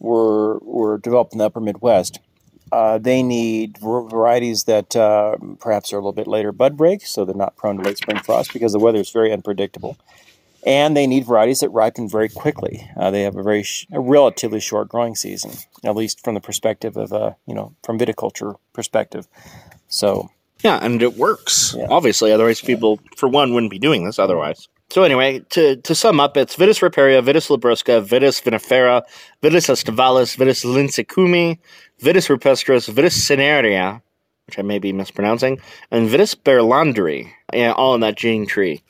were 0.00 0.58
were 0.60 0.96
developed 0.96 1.34
in 1.34 1.38
the 1.38 1.44
upper 1.44 1.60
Midwest, 1.60 2.18
uh, 2.72 2.96
they 2.96 3.22
need 3.22 3.76
varieties 3.78 4.64
that 4.64 4.96
uh, 4.96 5.36
perhaps 5.60 5.92
are 5.92 5.96
a 5.96 5.98
little 5.98 6.12
bit 6.12 6.26
later 6.26 6.52
bud 6.52 6.76
break, 6.76 7.06
so 7.06 7.24
they're 7.24 7.34
not 7.34 7.54
prone 7.54 7.76
to 7.76 7.82
late 7.82 7.98
spring 7.98 8.18
frost 8.18 8.52
because 8.52 8.72
the 8.72 8.78
weather 8.78 9.00
is 9.00 9.10
very 9.10 9.30
unpredictable. 9.30 9.98
And 10.64 10.96
they 10.96 11.06
need 11.06 11.26
varieties 11.26 11.60
that 11.60 11.70
ripen 11.70 12.08
very 12.08 12.28
quickly. 12.28 12.88
Uh, 12.96 13.10
they 13.10 13.22
have 13.22 13.36
a 13.36 13.42
very 13.42 13.62
sh- 13.62 13.86
a 13.92 14.00
relatively 14.00 14.60
short 14.60 14.88
growing 14.88 15.14
season, 15.14 15.50
at 15.84 15.96
least 15.96 16.24
from 16.24 16.34
the 16.34 16.40
perspective 16.40 16.96
of 16.96 17.12
uh, 17.12 17.34
you 17.46 17.54
know 17.54 17.74
from 17.82 17.98
viticulture 17.98 18.56
perspective. 18.72 19.28
So 19.88 20.30
Yeah, 20.62 20.78
and 20.80 21.02
it 21.02 21.16
works. 21.16 21.74
Yeah. 21.76 21.88
Obviously, 21.90 22.32
otherwise 22.32 22.60
people, 22.60 23.00
for 23.16 23.28
one, 23.28 23.52
wouldn't 23.52 23.70
be 23.70 23.78
doing 23.78 24.04
this 24.04 24.18
otherwise. 24.18 24.68
So 24.92 25.04
anyway, 25.04 25.38
to, 25.48 25.76
to 25.76 25.94
sum 25.94 26.20
up, 26.20 26.36
it's 26.36 26.54
Vitis 26.54 26.86
riparia, 26.86 27.24
Vitis 27.24 27.48
labrusca, 27.48 28.04
Vitis 28.04 28.42
vinifera, 28.42 29.00
Vitis 29.42 29.70
aestivalis, 29.70 30.36
Vitis 30.36 30.66
lincecumi, 30.66 31.56
Vitis 32.02 32.28
rupestris, 32.28 32.92
Vitis 32.92 33.16
cinerea, 33.16 34.02
which 34.46 34.58
I 34.58 34.60
may 34.60 34.78
be 34.78 34.92
mispronouncing, 34.92 35.62
and 35.90 36.10
Vitis 36.10 36.36
berlandieri, 36.36 37.30
yeah, 37.54 37.72
all 37.72 37.94
in 37.94 38.02
that 38.02 38.18
gene 38.18 38.46
tree. 38.46 38.82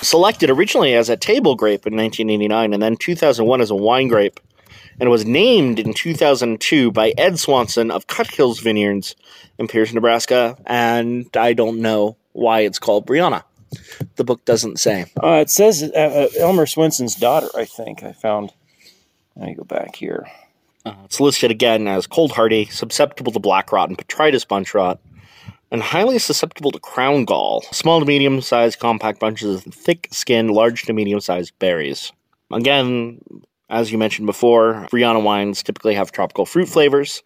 Selected 0.00 0.48
originally 0.48 0.94
as 0.94 1.08
a 1.08 1.16
table 1.16 1.56
grape 1.56 1.88
in 1.88 1.96
1989 1.96 2.72
and 2.72 2.80
then 2.80 2.96
2001 2.96 3.60
as 3.60 3.72
a 3.72 3.74
wine 3.74 4.06
grape, 4.06 4.38
and 5.00 5.10
was 5.10 5.24
named 5.24 5.80
in 5.80 5.92
2002 5.92 6.92
by 6.92 7.12
Ed 7.18 7.36
Swanson 7.40 7.90
of 7.90 8.06
Cut 8.06 8.28
Hills 8.28 8.60
Vineyards 8.60 9.16
in 9.58 9.66
Pierce, 9.66 9.92
Nebraska, 9.92 10.56
and 10.66 11.28
I 11.36 11.52
don't 11.52 11.80
know 11.80 12.16
why 12.30 12.60
it's 12.60 12.78
called 12.78 13.08
Brianna. 13.08 13.42
The 14.16 14.24
book 14.24 14.44
doesn't 14.44 14.78
say. 14.80 15.06
Uh, 15.22 15.38
it 15.42 15.50
says 15.50 15.82
uh, 15.82 15.86
uh, 15.96 16.28
Elmer 16.38 16.66
Swenson's 16.66 17.14
daughter, 17.14 17.48
I 17.54 17.64
think. 17.64 18.02
I 18.02 18.12
found. 18.12 18.52
Let 19.36 19.48
me 19.48 19.54
go 19.54 19.64
back 19.64 19.96
here. 19.96 20.26
Uh, 20.84 20.94
it's 21.04 21.20
listed 21.20 21.50
again 21.50 21.86
as 21.86 22.06
cold 22.06 22.32
hardy, 22.32 22.64
susceptible 22.66 23.32
to 23.32 23.38
black 23.38 23.72
rot 23.72 23.88
and 23.88 23.98
botrytis 23.98 24.46
bunch 24.46 24.74
rot. 24.74 25.00
and 25.70 25.82
highly 25.82 26.18
susceptible 26.18 26.70
to 26.72 26.78
crown 26.78 27.24
gall. 27.24 27.62
Small 27.72 28.00
to 28.00 28.06
medium 28.06 28.40
sized 28.40 28.78
compact 28.78 29.20
bunches 29.20 29.66
of 29.66 29.74
thick 29.74 30.08
skinned, 30.10 30.50
large 30.50 30.82
to 30.84 30.92
medium 30.92 31.20
sized 31.20 31.52
berries. 31.58 32.10
Again, 32.50 33.20
as 33.68 33.92
you 33.92 33.98
mentioned 33.98 34.26
before, 34.26 34.86
Brianna 34.90 35.22
wines 35.22 35.62
typically 35.62 35.94
have 35.94 36.10
tropical 36.10 36.46
fruit 36.46 36.68
flavors, 36.68 37.22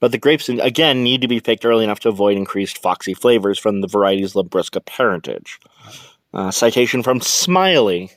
but 0.00 0.12
the 0.12 0.18
grapes, 0.18 0.48
again, 0.48 1.02
need 1.02 1.20
to 1.22 1.28
be 1.28 1.40
picked 1.40 1.64
early 1.64 1.84
enough 1.84 2.00
to 2.00 2.08
avoid 2.08 2.36
increased 2.36 2.78
foxy 2.78 3.14
flavors 3.14 3.58
from 3.58 3.80
the 3.80 3.88
variety's 3.88 4.34
Labrusca 4.34 4.84
parentage. 4.84 5.58
Uh, 6.32 6.50
citation 6.50 7.02
from 7.02 7.20
Smiley, 7.20 8.12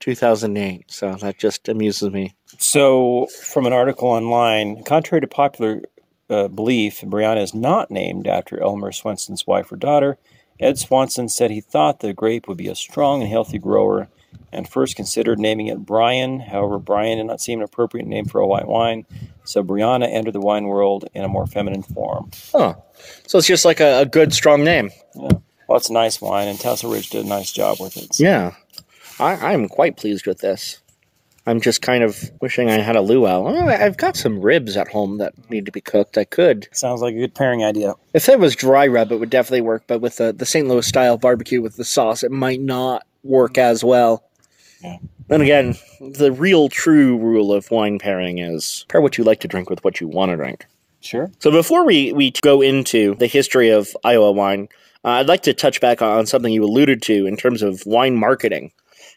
2008. 0.00 0.90
So 0.90 1.14
that 1.16 1.38
just 1.38 1.68
amuses 1.68 2.10
me. 2.10 2.34
So, 2.58 3.26
from 3.42 3.66
an 3.66 3.72
article 3.72 4.08
online, 4.08 4.84
contrary 4.84 5.20
to 5.20 5.26
popular 5.26 5.82
uh, 6.30 6.48
belief, 6.48 7.00
Brianna 7.00 7.42
is 7.42 7.54
not 7.54 7.90
named 7.90 8.26
after 8.26 8.62
Elmer 8.62 8.92
Swenson's 8.92 9.46
wife 9.46 9.72
or 9.72 9.76
daughter. 9.76 10.16
Ed 10.60 10.78
Swanson 10.78 11.28
said 11.28 11.50
he 11.50 11.60
thought 11.60 12.00
the 12.00 12.12
grape 12.12 12.46
would 12.46 12.56
be 12.56 12.68
a 12.68 12.76
strong 12.76 13.22
and 13.22 13.30
healthy 13.30 13.58
grower 13.58 14.08
and 14.52 14.68
first 14.68 14.96
considered 14.96 15.38
naming 15.38 15.66
it 15.66 15.84
Brian. 15.84 16.40
However, 16.40 16.78
Brian 16.78 17.18
did 17.18 17.26
not 17.26 17.40
seem 17.40 17.58
an 17.58 17.64
appropriate 17.64 18.06
name 18.06 18.24
for 18.24 18.40
a 18.40 18.46
white 18.46 18.68
wine, 18.68 19.04
so 19.44 19.62
Brianna 19.62 20.08
entered 20.10 20.32
the 20.32 20.40
wine 20.40 20.64
world 20.64 21.06
in 21.14 21.24
a 21.24 21.28
more 21.28 21.46
feminine 21.46 21.82
form. 21.82 22.30
Huh. 22.52 22.74
So 23.26 23.38
it's 23.38 23.46
just 23.46 23.64
like 23.64 23.80
a, 23.80 24.00
a 24.00 24.06
good, 24.06 24.32
strong 24.32 24.64
name. 24.64 24.90
Yeah. 25.14 25.28
Well, 25.68 25.78
it's 25.78 25.90
a 25.90 25.94
nice 25.94 26.20
wine, 26.20 26.48
and 26.48 26.58
Tassel 26.58 26.92
Ridge 26.92 27.10
did 27.10 27.24
a 27.24 27.28
nice 27.28 27.52
job 27.52 27.78
with 27.80 27.96
it. 27.96 28.14
So. 28.14 28.24
Yeah. 28.24 28.54
I, 29.18 29.52
I'm 29.52 29.68
quite 29.68 29.96
pleased 29.96 30.26
with 30.26 30.38
this. 30.38 30.80
I'm 31.46 31.60
just 31.60 31.82
kind 31.82 32.02
of 32.02 32.30
wishing 32.40 32.70
I 32.70 32.78
had 32.78 32.96
a 32.96 33.02
luau. 33.02 33.46
Oh, 33.46 33.68
I've 33.68 33.98
got 33.98 34.16
some 34.16 34.40
ribs 34.40 34.78
at 34.78 34.88
home 34.88 35.18
that 35.18 35.34
need 35.50 35.66
to 35.66 35.72
be 35.72 35.82
cooked. 35.82 36.16
I 36.16 36.24
could. 36.24 36.68
Sounds 36.72 37.02
like 37.02 37.14
a 37.14 37.18
good 37.18 37.34
pairing 37.34 37.62
idea. 37.62 37.94
If 38.14 38.30
it 38.30 38.40
was 38.40 38.56
dry 38.56 38.86
rub, 38.86 39.12
it 39.12 39.20
would 39.20 39.28
definitely 39.28 39.60
work. 39.60 39.84
But 39.86 40.00
with 40.00 40.16
the, 40.16 40.32
the 40.32 40.46
St. 40.46 40.66
Louis 40.66 40.86
style 40.86 41.18
barbecue 41.18 41.60
with 41.60 41.76
the 41.76 41.84
sauce, 41.84 42.22
it 42.22 42.30
might 42.30 42.60
not 42.60 43.06
work 43.22 43.58
as 43.58 43.84
well. 43.84 44.24
Yeah. 44.84 44.98
And 45.30 45.42
again, 45.42 45.76
the 46.00 46.30
real 46.30 46.68
true 46.68 47.16
rule 47.16 47.52
of 47.52 47.70
wine 47.70 47.98
pairing 47.98 48.38
is 48.38 48.84
pair 48.88 49.00
what 49.00 49.16
you 49.16 49.24
like 49.24 49.40
to 49.40 49.48
drink 49.48 49.70
with 49.70 49.82
what 49.82 50.00
you 50.00 50.06
want 50.06 50.30
to 50.30 50.36
drink. 50.36 50.66
Sure. 51.00 51.30
So 51.38 51.50
before 51.50 51.84
we, 51.84 52.12
we 52.12 52.30
go 52.30 52.60
into 52.60 53.14
the 53.16 53.26
history 53.26 53.70
of 53.70 53.96
Iowa 54.04 54.32
wine, 54.32 54.68
uh, 55.04 55.08
I'd 55.08 55.26
like 55.26 55.42
to 55.42 55.54
touch 55.54 55.80
back 55.80 56.02
on 56.02 56.26
something 56.26 56.52
you 56.52 56.64
alluded 56.64 57.02
to 57.02 57.26
in 57.26 57.36
terms 57.36 57.62
of 57.62 57.84
wine 57.86 58.16
marketing 58.16 58.72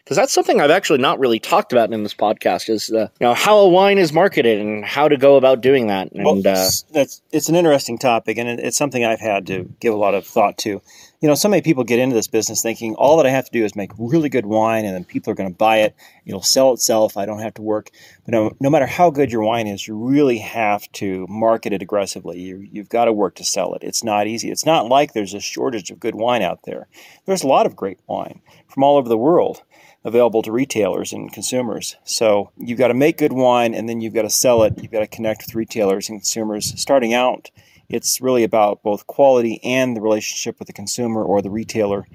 because 0.08 0.16
that's 0.16 0.32
something 0.32 0.62
I've 0.62 0.72
actually 0.72 1.00
not 1.00 1.20
really 1.20 1.38
talked 1.38 1.74
about 1.74 1.92
in 1.92 2.04
this 2.04 2.14
podcast 2.14 2.70
is 2.70 2.90
uh, 2.90 3.10
you 3.20 3.28
know 3.28 3.34
how 3.34 3.58
a 3.58 3.68
wine 3.68 3.98
is 3.98 4.14
marketed 4.14 4.58
and 4.58 4.86
how 4.86 5.10
to 5.10 5.18
go 5.18 5.36
about 5.36 5.60
doing 5.60 5.88
that. 5.88 6.14
And 6.14 6.24
well, 6.24 6.38
uh, 6.38 6.70
that's 6.94 7.22
it's 7.34 7.50
an 7.50 7.56
interesting 7.56 7.98
topic, 7.98 8.38
and 8.38 8.48
it's 8.48 8.78
something 8.78 9.04
I've 9.04 9.20
had 9.20 9.46
to 9.48 9.70
give 9.82 9.94
a 9.94 9.98
lot 9.98 10.16
of 10.16 10.26
thought 10.26 10.58
to. 10.60 10.82
You 11.20 11.28
know, 11.28 11.36
so 11.36 11.50
many 11.50 11.62
people 11.62 11.84
get 11.84 12.00
into 12.00 12.16
this 12.16 12.28
business 12.28 12.62
thinking 12.62 12.96
all 12.96 13.18
that 13.18 13.26
I 13.26 13.32
have 13.32 13.46
to 13.46 13.52
do 13.52 13.66
is 13.66 13.76
make 13.76 13.92
really 13.98 14.30
good 14.30 14.46
wine, 14.46 14.86
and 14.86 14.96
then 14.96 15.04
people 15.04 15.30
are 15.32 15.36
going 15.36 15.50
to 15.50 15.56
buy 15.56 15.80
it. 15.80 15.94
It'll 16.26 16.42
sell 16.42 16.72
itself. 16.72 17.18
I 17.18 17.26
don't 17.26 17.40
have 17.40 17.56
to 17.56 17.62
work. 17.62 17.90
But 18.24 18.32
no, 18.32 18.56
no 18.62 18.70
matter 18.70 18.86
how 18.86 19.10
good 19.10 19.30
your 19.30 19.42
wine 19.42 19.68
is, 19.68 19.86
you 19.86 19.98
really 19.98 20.38
have 20.38 20.90
to 20.94 21.28
market 21.28 21.74
it 21.74 21.82
aggressively. 21.82 22.40
You, 22.40 22.66
you've 22.72 22.88
got 22.88 23.06
to 23.06 23.14
work 23.14 23.36
to 23.36 23.44
sell 23.44 23.74
it. 23.74 23.84
It's 23.84 24.06
not 24.06 24.28
easy. 24.28 24.52
It's 24.52 24.66
not 24.66 24.88
like 24.88 25.12
there's 25.12 25.34
a 25.34 25.42
shortage 25.42 25.92
of 25.92 26.00
good 26.00 26.16
wine 26.16 26.44
out 26.44 26.62
there. 26.64 26.88
There's 27.26 27.44
a 27.44 27.48
lot 27.48 27.66
of 27.66 27.76
great 27.76 28.00
wine 28.08 28.40
from 28.68 28.84
all 28.84 28.98
over 28.98 29.10
the 29.10 29.18
world 29.18 29.64
available 30.08 30.42
to 30.42 30.52
retailers 30.52 31.12
and 31.12 31.32
consumers. 31.32 31.98
So 32.06 32.50
you've 32.58 32.80
got 32.80 32.88
to 32.88 32.94
make 32.94 33.18
good 33.18 33.34
wine 33.34 33.74
and 33.74 33.88
then 33.88 34.00
you've 34.00 34.14
got 34.14 34.22
to 34.24 34.30
sell 34.30 34.64
it. 34.64 34.82
You've 34.82 34.92
got 34.92 35.02
to 35.02 35.08
connect 35.08 35.44
with 35.46 35.54
retailers 35.54 36.10
and 36.10 36.20
consumers. 36.20 36.74
Starting 36.80 37.14
out, 37.14 37.52
it's 37.90 38.22
really 38.22 38.44
about 38.44 38.82
both 38.84 39.06
quality 39.06 39.60
and 39.64 39.96
the 39.96 40.02
relationship 40.02 40.60
with 40.60 40.68
the 40.68 40.74
consumer 40.74 41.22
or 41.22 41.42
the 41.42 41.50
retailer, 41.50 42.08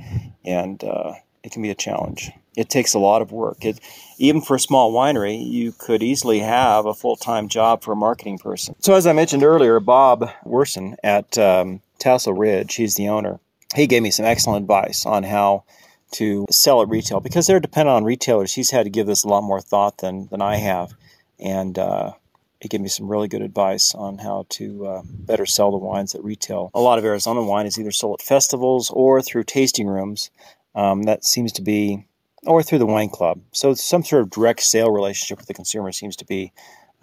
and 0.45 0.83
uh, 0.83 1.13
it 1.43 1.53
can 1.53 1.62
be 1.62 1.71
a 1.71 1.75
challenge. 1.75 2.31
It 2.57 2.69
takes 2.69 2.93
a 2.93 2.99
lot 2.99 3.23
of 3.23 3.33
work. 3.33 3.64
It, 3.64 3.79
even 4.19 4.43
for 4.43 4.57
a 4.57 4.61
small 4.61 4.93
winery, 4.93 5.43
you 5.47 5.73
could 5.73 6.03
easily 6.03 6.40
have 6.40 6.85
a 6.85 6.95
full 6.95 7.16
time 7.16 7.49
job 7.49 7.83
for 7.83 7.93
a 7.93 7.97
marketing 7.97 8.38
person. 8.38 8.75
So, 8.81 8.95
as 8.95 9.07
I 9.07 9.14
mentioned 9.14 9.43
earlier, 9.43 9.81
Bob 9.81 10.29
Wersen 10.45 10.97
at 11.03 11.38
um, 11.38 11.81
Tassel 11.99 12.35
Ridge, 12.35 12.75
he's 12.75 12.97
the 12.97 13.09
owner, 13.09 13.40
he 13.75 13.87
gave 13.87 14.03
me 14.03 14.11
some 14.11 14.27
excellent 14.27 14.62
advice 14.62 15.07
on 15.07 15.23
how 15.23 15.64
to 16.12 16.46
sell 16.51 16.83
at 16.83 16.88
retail 16.88 17.20
because 17.20 17.46
they're 17.46 17.61
dependent 17.61 17.96
on 17.96 18.05
retailers. 18.05 18.55
He's 18.55 18.70
had 18.70 18.85
to 18.85 18.90
give 18.90 19.07
this 19.07 19.25
a 19.25 19.29
lot 19.29 19.42
more 19.42 19.61
thought 19.61 19.98
than, 19.98 20.29
than 20.31 20.42
I 20.42 20.57
have. 20.57 20.94
And 21.38 21.79
uh, 21.79 22.12
he 22.61 22.68
gave 22.68 22.81
me 22.81 22.88
some 22.88 23.09
really 23.09 23.29
good 23.29 23.42
advice 23.42 23.94
on 23.94 24.18
how 24.18 24.46
to 24.51 24.87
uh, 24.87 25.03
better 25.05 25.46
sell 25.46 25.70
the 25.72 25.79
wines 25.79 26.14
at 26.14 26.22
retail. 26.22 26.70
A 26.75 26.81
lot 26.81 26.98
of 26.98 27.05
Arizona 27.05 27.42
wine 27.42 27.66
is 27.66 27.79
either 27.79 27.90
sold 27.90 28.20
at 28.20 28.27
festivals 28.27 28.90
or 28.90 29.20
through 29.20 29.44
tasting 29.44 29.88
rooms. 29.88 30.31
Um, 30.75 31.03
that 31.03 31.25
seems 31.25 31.53
to 31.53 31.62
be, 31.62 32.07
or 32.46 32.62
through 32.62 32.79
the 32.79 32.87
wine 32.87 33.11
club. 33.11 33.40
So 33.53 33.75
some 33.75 34.05
sort 34.05 34.22
of 34.22 34.31
direct 34.31 34.62
sale 34.62 34.90
relationship 34.90 35.38
with 35.38 35.48
the 35.48 35.55
consumer 35.55 35.92
seems 35.92 36.16
to 36.16 36.25
be 36.25 36.53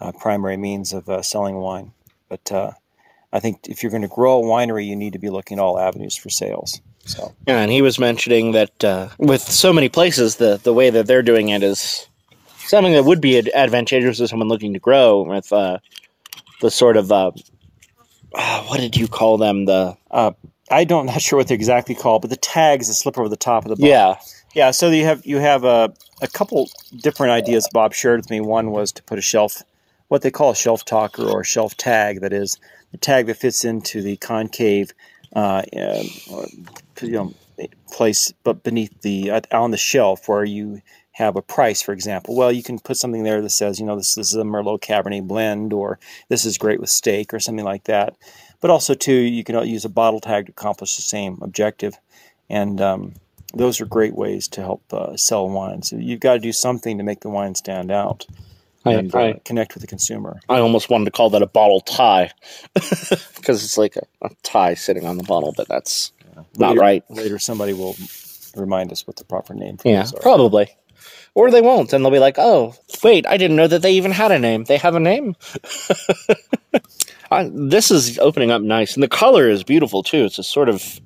a 0.00 0.12
primary 0.12 0.56
means 0.56 0.92
of 0.92 1.08
uh, 1.08 1.22
selling 1.22 1.56
wine. 1.56 1.92
But 2.28 2.50
uh, 2.50 2.72
I 3.32 3.40
think 3.40 3.68
if 3.68 3.82
you're 3.82 3.90
going 3.90 4.02
to 4.02 4.08
grow 4.08 4.40
a 4.40 4.46
winery, 4.46 4.86
you 4.86 4.96
need 4.96 5.12
to 5.12 5.18
be 5.18 5.30
looking 5.30 5.58
at 5.58 5.62
all 5.62 5.78
avenues 5.78 6.16
for 6.16 6.30
sales. 6.30 6.80
So 7.10 7.34
yeah, 7.46 7.60
and 7.60 7.72
he 7.72 7.82
was 7.82 7.98
mentioning 7.98 8.52
that 8.52 8.84
uh, 8.84 9.08
with 9.18 9.42
so 9.42 9.72
many 9.72 9.88
places, 9.88 10.36
the 10.36 10.60
the 10.62 10.72
way 10.72 10.90
that 10.90 11.06
they're 11.06 11.22
doing 11.22 11.48
it 11.48 11.62
is 11.62 12.06
something 12.58 12.92
that 12.92 13.04
would 13.04 13.20
be 13.20 13.52
advantageous 13.52 14.18
to 14.18 14.28
someone 14.28 14.48
looking 14.48 14.72
to 14.74 14.78
grow 14.78 15.22
with 15.22 15.52
uh, 15.52 15.78
the 16.60 16.70
sort 16.70 16.96
of 16.96 17.10
uh, 17.10 17.32
uh 18.34 18.62
what 18.64 18.78
did 18.78 18.96
you 18.96 19.08
call 19.08 19.38
them 19.38 19.64
the 19.64 19.96
uh, 20.12 20.30
I 20.70 20.84
don't 20.84 21.06
not 21.12 21.20
sure 21.20 21.36
what 21.36 21.48
they're 21.48 21.56
exactly 21.56 21.96
called, 21.96 22.22
but 22.22 22.30
the 22.30 22.36
tags 22.36 22.86
that 22.86 22.94
slip 22.94 23.18
over 23.18 23.28
the 23.28 23.36
top 23.36 23.64
of 23.64 23.70
the 23.70 23.76
bottle. 23.76 23.88
Yeah, 23.88 24.14
yeah. 24.54 24.70
So 24.70 24.88
you 24.90 25.04
have 25.04 25.26
you 25.26 25.38
have 25.38 25.64
a 25.64 25.92
a 26.22 26.28
couple 26.28 26.70
different 26.96 27.32
ideas. 27.32 27.68
Bob 27.72 27.92
shared 27.92 28.20
with 28.20 28.30
me. 28.30 28.40
One 28.40 28.70
was 28.70 28.92
to 28.92 29.02
put 29.02 29.18
a 29.18 29.22
shelf, 29.22 29.62
what 30.08 30.22
they 30.22 30.30
call 30.30 30.52
a 30.52 30.56
shelf 30.56 30.84
talker 30.84 31.24
or 31.24 31.40
a 31.40 31.44
shelf 31.44 31.76
tag. 31.76 32.20
That 32.20 32.32
is 32.32 32.56
the 32.92 32.98
tag 32.98 33.26
that 33.26 33.38
fits 33.38 33.64
into 33.64 34.00
the 34.00 34.16
concave 34.18 34.92
uh, 35.34 35.62
you 37.02 37.10
know, 37.10 37.34
place, 37.92 38.32
but 38.42 38.62
beneath 38.62 39.00
the 39.02 39.30
uh, 39.30 39.40
on 39.52 39.70
the 39.70 39.76
shelf 39.76 40.28
where 40.28 40.44
you 40.44 40.80
have 41.12 41.36
a 41.36 41.42
price, 41.42 41.82
for 41.82 41.92
example. 41.92 42.34
Well, 42.34 42.50
you 42.50 42.62
can 42.62 42.78
put 42.78 42.96
something 42.96 43.24
there 43.24 43.42
that 43.42 43.50
says, 43.50 43.78
you 43.78 43.84
know, 43.84 43.96
this, 43.96 44.14
this 44.14 44.28
is 44.28 44.36
a 44.36 44.42
Merlot 44.42 44.80
Cabernet 44.80 45.26
blend, 45.26 45.72
or 45.72 45.98
this 46.28 46.44
is 46.44 46.56
great 46.56 46.80
with 46.80 46.88
steak, 46.88 47.34
or 47.34 47.40
something 47.40 47.64
like 47.64 47.84
that. 47.84 48.16
But 48.60 48.70
also, 48.70 48.94
too, 48.94 49.12
you 49.12 49.44
can 49.44 49.66
use 49.66 49.84
a 49.84 49.90
bottle 49.90 50.20
tag 50.20 50.46
to 50.46 50.52
accomplish 50.52 50.96
the 50.96 51.02
same 51.02 51.38
objective, 51.42 51.98
and 52.48 52.80
um, 52.80 53.14
those 53.54 53.80
are 53.80 53.86
great 53.86 54.14
ways 54.14 54.48
to 54.48 54.62
help 54.62 54.82
uh, 54.92 55.16
sell 55.16 55.48
wine. 55.48 55.82
So 55.82 55.96
you've 55.96 56.20
got 56.20 56.34
to 56.34 56.40
do 56.40 56.52
something 56.52 56.98
to 56.98 57.04
make 57.04 57.20
the 57.20 57.30
wine 57.30 57.54
stand 57.54 57.90
out 57.90 58.26
and 58.84 59.14
I, 59.14 59.30
uh, 59.30 59.34
connect 59.44 59.74
with 59.74 59.82
the 59.82 59.86
consumer. 59.86 60.40
I 60.48 60.58
almost 60.58 60.90
wanted 60.90 61.06
to 61.06 61.10
call 61.10 61.30
that 61.30 61.42
a 61.42 61.46
bottle 61.46 61.80
tie 61.80 62.32
because 62.74 63.64
it's 63.64 63.76
like 63.76 63.96
a, 63.96 64.06
a, 64.22 64.30
tie 64.42 64.74
sitting 64.74 65.06
on 65.06 65.18
the 65.18 65.24
bottle, 65.24 65.52
but 65.56 65.68
that's 65.68 66.12
yeah. 66.20 66.42
not 66.56 66.70
later, 66.70 66.80
right. 66.80 67.10
Later, 67.10 67.38
somebody 67.38 67.72
will 67.72 67.96
remind 68.56 68.92
us 68.92 69.06
what 69.06 69.16
the 69.16 69.24
proper 69.24 69.54
name 69.54 69.76
for 69.76 69.88
yeah, 69.88 70.06
probably. 70.20 70.68
Or 71.34 71.50
they 71.50 71.60
won't, 71.60 71.92
and 71.92 72.04
they'll 72.04 72.10
be 72.10 72.18
like, 72.18 72.38
"Oh, 72.38 72.74
wait, 73.04 73.24
I 73.26 73.36
didn't 73.36 73.56
know 73.56 73.68
that 73.68 73.82
they 73.82 73.92
even 73.92 74.10
had 74.10 74.32
a 74.32 74.38
name. 74.38 74.64
They 74.64 74.76
have 74.78 74.96
a 74.96 75.00
name." 75.00 75.36
I, 77.30 77.48
this 77.54 77.92
is 77.92 78.18
opening 78.18 78.50
up 78.50 78.62
nice, 78.62 78.94
and 78.94 79.02
the 79.02 79.08
color 79.08 79.48
is 79.48 79.62
beautiful 79.62 80.02
too. 80.02 80.24
It's 80.24 80.38
a 80.38 80.42
sort 80.42 80.68
of 80.68 81.00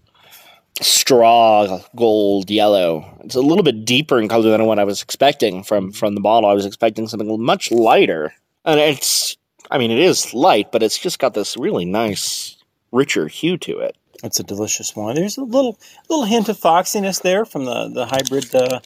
straw 0.81 1.81
gold 1.95 2.51
yellow. 2.51 3.19
It's 3.25 3.35
a 3.35 3.41
little 3.41 3.63
bit 3.63 3.85
deeper 3.85 4.21
in 4.21 4.29
color 4.29 4.51
than 4.51 4.67
what 4.67 4.79
I 4.79 4.85
was 4.85 5.03
expecting 5.03 5.63
from 5.63 5.93
from 5.93 6.15
the 6.15 6.21
bottle. 6.21 6.51
I 6.51 6.55
was 6.55 6.67
expecting 6.67 7.09
something 7.09 7.43
much 7.43 7.71
lighter, 7.71 8.35
and 8.65 8.81
it's. 8.81 9.37
I 9.71 9.79
mean, 9.79 9.91
it 9.91 9.99
is 9.99 10.35
light, 10.35 10.71
but 10.73 10.83
it's 10.83 10.99
just 10.99 11.19
got 11.19 11.33
this 11.33 11.57
really 11.57 11.87
nice, 11.87 12.57
richer 12.93 13.29
hue 13.29 13.57
to 13.59 13.79
it. 13.79 13.97
It's 14.23 14.39
a 14.39 14.43
delicious 14.43 14.95
wine. 14.95 15.17
There's 15.17 15.39
a 15.39 15.45
little 15.45 15.79
little 16.09 16.27
hint 16.27 16.49
of 16.49 16.59
foxiness 16.59 17.23
there 17.23 17.45
from 17.45 17.65
the 17.65 17.89
the 17.89 18.07
hybrid 18.07 18.55
uh, 18.55 18.81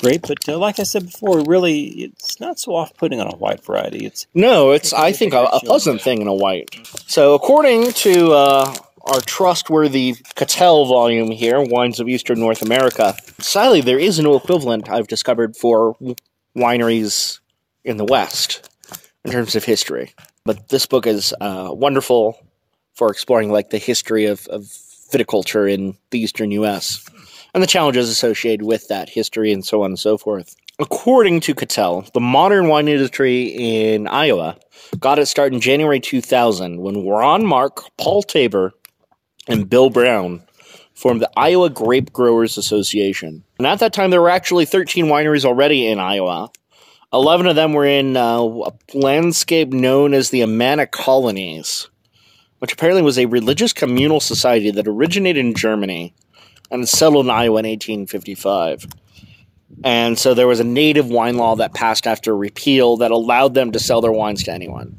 grape, 0.00 0.22
but 0.28 0.48
uh, 0.48 0.58
like 0.58 0.78
I 0.78 0.84
said 0.84 1.06
before, 1.06 1.42
really 1.44 1.88
it's 1.88 2.38
not 2.38 2.58
so 2.58 2.74
off 2.74 2.96
putting 2.96 3.20
on 3.20 3.26
a 3.26 3.36
white 3.36 3.64
variety. 3.64 4.06
It's 4.06 4.26
no, 4.34 4.70
it's, 4.70 4.92
it's 4.92 4.92
I 4.92 5.12
think 5.12 5.34
a, 5.34 5.42
a 5.44 5.60
pleasant 5.60 6.00
thing 6.00 6.20
in 6.20 6.28
a 6.28 6.34
white. 6.34 6.70
So 7.06 7.34
according 7.34 7.92
to. 7.92 8.32
Uh, 8.32 8.74
our 9.10 9.20
trustworthy 9.22 10.14
Cattell 10.36 10.86
volume 10.86 11.32
here, 11.32 11.60
Wines 11.60 11.98
of 11.98 12.08
Eastern 12.08 12.38
North 12.38 12.62
America. 12.62 13.16
Sadly, 13.38 13.80
there 13.80 13.98
is 13.98 14.20
no 14.20 14.36
equivalent 14.36 14.88
I've 14.88 15.08
discovered 15.08 15.56
for 15.56 15.96
wineries 16.56 17.40
in 17.84 17.96
the 17.96 18.04
West 18.04 18.70
in 19.24 19.32
terms 19.32 19.56
of 19.56 19.64
history. 19.64 20.14
But 20.44 20.68
this 20.68 20.86
book 20.86 21.06
is 21.06 21.34
uh, 21.40 21.70
wonderful 21.72 22.38
for 22.94 23.10
exploring 23.10 23.50
like 23.50 23.70
the 23.70 23.78
history 23.78 24.26
of, 24.26 24.46
of 24.46 24.62
viticulture 25.12 25.70
in 25.70 25.96
the 26.10 26.20
eastern 26.20 26.52
U.S. 26.52 27.04
and 27.52 27.62
the 27.62 27.66
challenges 27.66 28.08
associated 28.08 28.64
with 28.64 28.86
that 28.88 29.08
history 29.08 29.52
and 29.52 29.64
so 29.64 29.82
on 29.82 29.90
and 29.90 29.98
so 29.98 30.18
forth. 30.18 30.54
According 30.78 31.40
to 31.40 31.54
Cattell, 31.54 32.06
the 32.14 32.20
modern 32.20 32.68
wine 32.68 32.88
industry 32.88 33.48
in 33.48 34.06
Iowa 34.06 34.56
got 34.98 35.18
its 35.18 35.30
start 35.30 35.52
in 35.52 35.60
January 35.60 36.00
2000 36.00 36.80
when 36.80 37.06
Ron 37.06 37.44
Mark, 37.44 37.82
Paul 37.98 38.22
Tabor, 38.22 38.72
and 39.50 39.68
Bill 39.68 39.90
Brown 39.90 40.42
formed 40.94 41.22
the 41.22 41.30
Iowa 41.36 41.70
Grape 41.70 42.12
Growers 42.12 42.58
Association. 42.58 43.42
And 43.58 43.66
at 43.66 43.78
that 43.78 43.92
time, 43.92 44.10
there 44.10 44.20
were 44.20 44.30
actually 44.30 44.66
13 44.66 45.06
wineries 45.06 45.44
already 45.44 45.86
in 45.86 45.98
Iowa. 45.98 46.50
11 47.12 47.46
of 47.46 47.56
them 47.56 47.72
were 47.72 47.86
in 47.86 48.16
uh, 48.16 48.40
a 48.40 48.72
landscape 48.94 49.70
known 49.70 50.14
as 50.14 50.30
the 50.30 50.42
Amana 50.42 50.86
Colonies, 50.86 51.88
which 52.58 52.72
apparently 52.72 53.02
was 53.02 53.18
a 53.18 53.26
religious 53.26 53.72
communal 53.72 54.20
society 54.20 54.70
that 54.70 54.86
originated 54.86 55.44
in 55.44 55.54
Germany 55.54 56.14
and 56.70 56.88
settled 56.88 57.26
in 57.26 57.30
Iowa 57.30 57.60
in 57.60 57.66
1855. 57.66 58.86
And 59.82 60.18
so 60.18 60.34
there 60.34 60.46
was 60.46 60.60
a 60.60 60.64
native 60.64 61.08
wine 61.08 61.36
law 61.36 61.56
that 61.56 61.74
passed 61.74 62.06
after 62.06 62.36
repeal 62.36 62.96
that 62.98 63.10
allowed 63.10 63.54
them 63.54 63.72
to 63.72 63.78
sell 63.78 64.00
their 64.00 64.12
wines 64.12 64.42
to 64.44 64.52
anyone. 64.52 64.94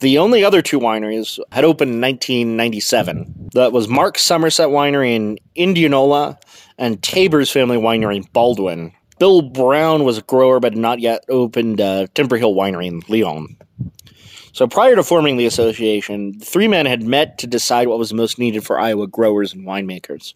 The 0.00 0.18
only 0.18 0.44
other 0.44 0.62
two 0.62 0.78
wineries 0.78 1.40
had 1.50 1.64
opened 1.64 1.92
in 1.92 2.00
1997. 2.00 3.50
That 3.54 3.72
was 3.72 3.88
Mark 3.88 4.16
Summerset 4.16 4.68
Winery 4.68 5.16
in 5.16 5.38
Indianola 5.54 6.38
and 6.76 7.02
Tabor's 7.02 7.50
Family 7.50 7.78
Winery 7.78 8.16
in 8.16 8.22
Baldwin. 8.32 8.92
Bill 9.18 9.42
Brown 9.42 10.04
was 10.04 10.18
a 10.18 10.22
grower 10.22 10.60
but 10.60 10.76
not 10.76 11.00
yet 11.00 11.24
opened 11.28 11.80
uh, 11.80 12.06
Timber 12.14 12.36
Hill 12.36 12.54
Winery 12.54 12.86
in 12.86 13.02
Lyon. 13.08 13.56
So 14.52 14.66
prior 14.66 14.94
to 14.94 15.02
forming 15.02 15.36
the 15.36 15.46
association, 15.46 16.38
the 16.38 16.44
three 16.44 16.68
men 16.68 16.86
had 16.86 17.02
met 17.02 17.38
to 17.38 17.46
decide 17.46 17.88
what 17.88 17.98
was 17.98 18.12
most 18.12 18.38
needed 18.38 18.64
for 18.64 18.78
Iowa 18.78 19.06
growers 19.06 19.52
and 19.52 19.66
winemakers. 19.66 20.34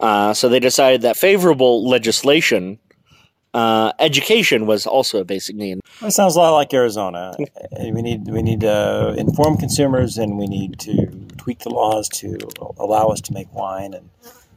Uh, 0.00 0.32
so 0.34 0.48
they 0.48 0.60
decided 0.60 1.02
that 1.02 1.16
favorable 1.16 1.88
legislation 1.88 2.78
uh, 3.52 3.92
education 3.98 4.66
was 4.66 4.86
also 4.86 5.20
a 5.20 5.24
basic 5.24 5.56
need. 5.56 5.80
It 6.02 6.12
sounds 6.12 6.36
a 6.36 6.38
lot 6.38 6.50
like 6.50 6.72
Arizona. 6.72 7.34
we 7.80 8.02
need 8.02 8.28
we 8.28 8.42
need 8.42 8.60
to 8.60 9.14
inform 9.18 9.56
consumers, 9.56 10.18
and 10.18 10.38
we 10.38 10.46
need 10.46 10.78
to 10.80 11.06
tweak 11.36 11.60
the 11.60 11.70
laws 11.70 12.08
to 12.08 12.38
allow 12.78 13.08
us 13.08 13.20
to 13.22 13.32
make 13.32 13.52
wine. 13.52 13.94
And 13.94 14.10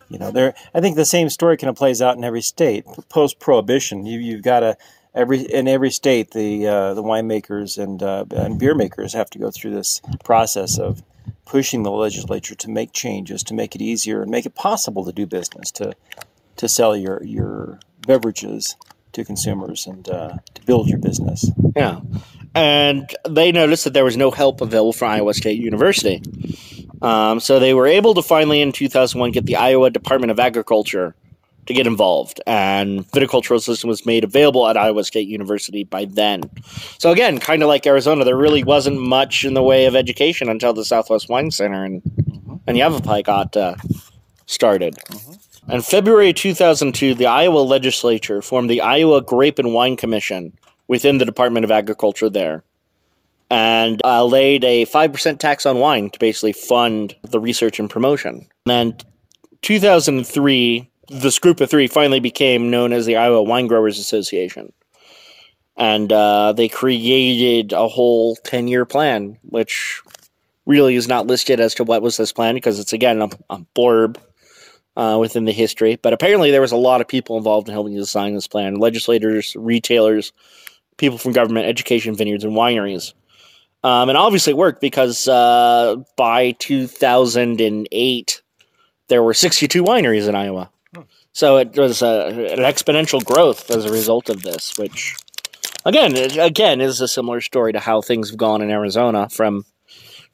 you 0.09 0.19
know, 0.19 0.31
there. 0.31 0.53
I 0.73 0.81
think 0.81 0.95
the 0.95 1.05
same 1.05 1.29
story 1.29 1.57
kind 1.57 1.69
of 1.69 1.75
plays 1.75 2.01
out 2.01 2.17
in 2.17 2.23
every 2.23 2.41
state. 2.41 2.85
Post 3.09 3.39
prohibition, 3.39 4.05
you 4.05 4.19
you've 4.19 4.43
got 4.43 4.59
to 4.59 4.77
every 5.15 5.41
in 5.41 5.67
every 5.67 5.91
state 5.91 6.31
the 6.31 6.67
uh, 6.67 6.93
the 6.93 7.03
winemakers 7.03 7.81
and 7.81 8.03
uh, 8.03 8.25
and 8.31 8.59
beer 8.59 8.75
makers 8.75 9.13
have 9.13 9.29
to 9.31 9.39
go 9.39 9.51
through 9.51 9.71
this 9.71 10.01
process 10.23 10.77
of 10.77 11.03
pushing 11.45 11.83
the 11.83 11.91
legislature 11.91 12.55
to 12.55 12.69
make 12.69 12.93
changes 12.93 13.43
to 13.43 13.53
make 13.53 13.75
it 13.75 13.81
easier 13.81 14.21
and 14.21 14.31
make 14.31 14.45
it 14.45 14.55
possible 14.55 15.05
to 15.05 15.11
do 15.11 15.25
business 15.25 15.71
to 15.71 15.93
to 16.55 16.67
sell 16.67 16.95
your 16.95 17.23
your 17.23 17.79
beverages 18.05 18.75
to 19.13 19.23
consumers 19.23 19.87
and 19.87 20.09
uh, 20.09 20.37
to 20.53 20.65
build 20.65 20.89
your 20.89 20.99
business. 20.99 21.49
Yeah. 21.75 22.01
And 22.55 23.13
they 23.27 23.51
noticed 23.51 23.83
that 23.85 23.93
there 23.93 24.03
was 24.03 24.17
no 24.17 24.31
help 24.31 24.61
available 24.61 24.93
from 24.93 25.09
Iowa 25.09 25.33
State 25.33 25.59
University. 25.59 26.21
Um, 27.01 27.39
so 27.39 27.59
they 27.59 27.73
were 27.73 27.87
able 27.87 28.13
to 28.13 28.21
finally, 28.21 28.61
in 28.61 28.71
2001, 28.71 29.31
get 29.31 29.45
the 29.45 29.55
Iowa 29.55 29.89
Department 29.89 30.31
of 30.31 30.39
Agriculture 30.39 31.15
to 31.65 31.73
get 31.73 31.87
involved. 31.87 32.41
And 32.45 33.09
viticultural 33.11 33.61
system 33.61 33.87
was 33.87 34.05
made 34.05 34.23
available 34.23 34.67
at 34.67 34.77
Iowa 34.77 35.03
State 35.03 35.27
University 35.27 35.83
by 35.83 36.05
then. 36.05 36.43
So 36.99 37.11
again, 37.11 37.39
kind 37.39 37.63
of 37.63 37.69
like 37.69 37.87
Arizona, 37.87 38.25
there 38.25 38.37
really 38.37 38.63
wasn't 38.63 38.99
much 38.99 39.45
in 39.45 39.53
the 39.53 39.63
way 39.63 39.85
of 39.85 39.95
education 39.95 40.49
until 40.49 40.73
the 40.73 40.85
Southwest 40.85 41.29
Wine 41.29 41.51
Center 41.51 41.83
and, 41.83 42.03
mm-hmm. 42.03 42.55
and 42.67 42.77
Yavapai 42.77 43.23
got 43.23 43.55
uh, 43.55 43.75
started. 44.45 44.95
Mm-hmm. 44.95 45.33
In 45.69 45.81
February 45.81 46.33
2002, 46.33 47.15
the 47.15 47.25
Iowa 47.25 47.59
legislature 47.59 48.41
formed 48.41 48.69
the 48.69 48.81
Iowa 48.81 49.21
Grape 49.21 49.59
and 49.59 49.73
Wine 49.73 49.95
Commission 49.95 50.57
within 50.89 51.19
the 51.19 51.25
Department 51.25 51.63
of 51.63 51.71
Agriculture 51.71 52.29
there 52.29 52.63
and 53.49 54.01
uh, 54.03 54.25
laid 54.25 54.63
a 54.65 54.85
5% 54.85 55.39
tax 55.39 55.65
on 55.65 55.79
wine 55.79 56.09
to 56.09 56.19
basically 56.19 56.53
fund 56.53 57.15
the 57.23 57.39
research 57.39 57.79
and 57.79 57.89
promotion. 57.89 58.47
And 58.65 58.91
then 58.91 58.97
2003, 59.61 60.89
this 61.09 61.39
group 61.39 61.61
of 61.61 61.69
three 61.69 61.87
finally 61.87 62.19
became 62.19 62.69
known 62.69 62.91
as 62.91 63.05
the 63.05 63.15
Iowa 63.15 63.41
Wine 63.41 63.67
Growers 63.67 63.99
Association. 63.99 64.73
And 65.77 66.11
uh, 66.11 66.53
they 66.53 66.67
created 66.67 67.71
a 67.71 67.87
whole 67.87 68.35
10 68.37 68.67
year 68.67 68.85
plan, 68.85 69.37
which 69.43 70.01
really 70.65 70.95
is 70.95 71.07
not 71.07 71.27
listed 71.27 71.59
as 71.59 71.73
to 71.75 71.83
what 71.83 72.01
was 72.01 72.17
this 72.17 72.33
plan 72.33 72.55
because 72.55 72.79
it's, 72.79 72.93
again, 72.93 73.21
a, 73.21 73.29
a 73.49 73.59
blurb 73.75 74.17
uh, 74.95 75.17
within 75.19 75.45
the 75.45 75.51
history. 75.51 75.97
But 76.01 76.13
apparently, 76.13 76.51
there 76.51 76.61
was 76.61 76.71
a 76.71 76.77
lot 76.77 77.01
of 77.01 77.07
people 77.07 77.37
involved 77.37 77.67
in 77.67 77.73
helping 77.73 77.93
to 77.93 77.99
design 77.99 78.33
this 78.33 78.47
plan 78.47 78.75
legislators, 78.75 79.55
retailers, 79.57 80.33
people 80.97 81.17
from 81.17 81.33
government, 81.33 81.67
education, 81.67 82.15
vineyards, 82.15 82.43
and 82.43 82.53
wineries. 82.53 83.13
Um, 83.83 84.09
and 84.09 84.17
obviously, 84.17 84.51
it 84.51 84.57
worked 84.57 84.81
because 84.81 85.27
uh, 85.27 85.95
by 86.15 86.51
2008, 86.51 88.41
there 89.09 89.23
were 89.23 89.33
62 89.33 89.83
wineries 89.83 90.27
in 90.27 90.35
Iowa. 90.35 90.69
So 91.33 91.57
it 91.57 91.75
was 91.75 92.01
a, 92.03 92.27
an 92.27 92.59
exponential 92.59 93.23
growth 93.23 93.71
as 93.71 93.85
a 93.85 93.91
result 93.91 94.29
of 94.29 94.43
this, 94.43 94.77
which, 94.77 95.15
again, 95.83 96.15
again 96.39 96.79
is 96.79 97.01
a 97.01 97.07
similar 97.07 97.41
story 97.41 97.73
to 97.73 97.79
how 97.79 98.01
things 98.01 98.29
have 98.29 98.37
gone 98.37 98.61
in 98.61 98.69
Arizona 98.69 99.27
from 99.29 99.65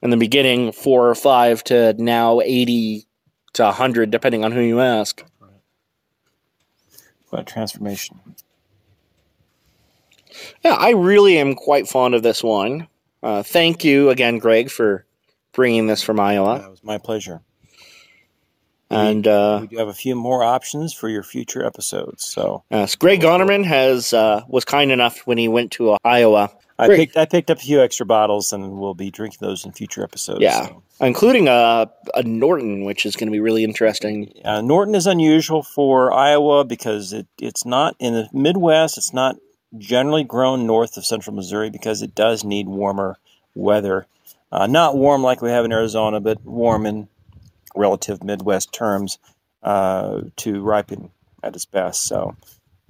in 0.01 0.09
the 0.09 0.17
beginning 0.17 0.73
four 0.73 1.09
or 1.09 1.15
five 1.15 1.63
to 1.65 1.93
now 1.97 2.41
80 2.41 3.05
to 3.59 3.65
100, 3.65 4.09
depending 4.09 4.45
on 4.45 4.53
who 4.53 4.61
you 4.61 4.79
ask. 4.79 5.23
What 7.29 7.45
transformation. 7.45 8.19
Yeah, 10.63 10.73
I 10.73 10.91
really 10.91 11.37
am 11.37 11.55
quite 11.55 11.87
fond 11.87 12.15
of 12.15 12.23
this 12.23 12.41
one. 12.41 12.87
Uh, 13.21 13.43
thank 13.43 13.83
you 13.83 14.09
again, 14.09 14.39
Greg, 14.39 14.71
for 14.71 15.05
bringing 15.51 15.87
this 15.87 16.01
from 16.01 16.21
Iowa. 16.21 16.59
That 16.59 16.71
was 16.71 16.83
my 16.83 16.97
pleasure. 16.97 17.41
And 18.89 19.27
uh, 19.27 19.59
we 19.61 19.67
do 19.67 19.77
have 19.77 19.89
a 19.89 19.93
few 19.93 20.15
more 20.15 20.41
options 20.41 20.93
for 20.93 21.09
your 21.09 21.21
future 21.21 21.63
episodes. 21.63 22.25
So 22.25 22.63
yes, 22.71 22.95
Greg 22.95 23.19
Gonerman 23.19 23.65
has 23.65 24.13
uh, 24.13 24.43
was 24.47 24.63
kind 24.63 24.91
enough 24.91 25.27
when 25.27 25.37
he 25.37 25.49
went 25.49 25.71
to 25.73 25.97
Iowa 26.03 26.49
I 26.79 26.87
picked 26.87 27.17
I 27.17 27.25
picked 27.25 27.51
up 27.51 27.57
a 27.57 27.61
few 27.61 27.81
extra 27.81 28.05
bottles, 28.05 28.53
and 28.53 28.79
we'll 28.79 28.93
be 28.93 29.11
drinking 29.11 29.39
those 29.41 29.65
in 29.65 29.73
future 29.73 30.01
episodes. 30.01 30.39
Yeah, 30.41 30.67
so. 30.67 30.83
including 31.01 31.49
a, 31.49 31.91
a 32.15 32.23
Norton, 32.23 32.85
which 32.85 33.05
is 33.05 33.17
going 33.17 33.27
to 33.27 33.31
be 33.31 33.41
really 33.41 33.65
interesting. 33.65 34.31
Uh, 34.45 34.61
Norton 34.61 34.95
is 34.95 35.05
unusual 35.05 35.61
for 35.61 36.13
Iowa 36.13 36.63
because 36.63 37.11
it, 37.11 37.27
it's 37.37 37.65
not 37.65 37.95
in 37.99 38.13
the 38.13 38.29
Midwest. 38.31 38.97
It's 38.97 39.13
not 39.13 39.35
generally 39.77 40.23
grown 40.23 40.65
north 40.65 40.95
of 40.95 41.05
central 41.05 41.35
Missouri 41.35 41.69
because 41.69 42.01
it 42.01 42.15
does 42.15 42.45
need 42.45 42.67
warmer 42.67 43.17
weather. 43.55 44.07
Uh, 44.51 44.65
not 44.65 44.95
warm 44.95 45.21
like 45.21 45.41
we 45.41 45.49
have 45.49 45.65
in 45.65 45.73
Arizona, 45.73 46.19
but 46.19 46.43
warm 46.45 46.85
in 46.85 47.09
relative 47.75 48.23
Midwest 48.23 48.73
terms 48.73 49.19
uh, 49.63 50.21
to 50.37 50.61
ripen 50.61 51.11
at 51.43 51.55
its 51.55 51.65
best. 51.65 52.03
So 52.03 52.35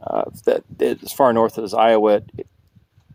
uh, 0.01 0.25
that 0.45 0.63
as 0.79 1.11
far 1.11 1.33
north 1.33 1.57
as 1.57 1.73
Iowa, 1.73 2.21
it, 2.37 2.47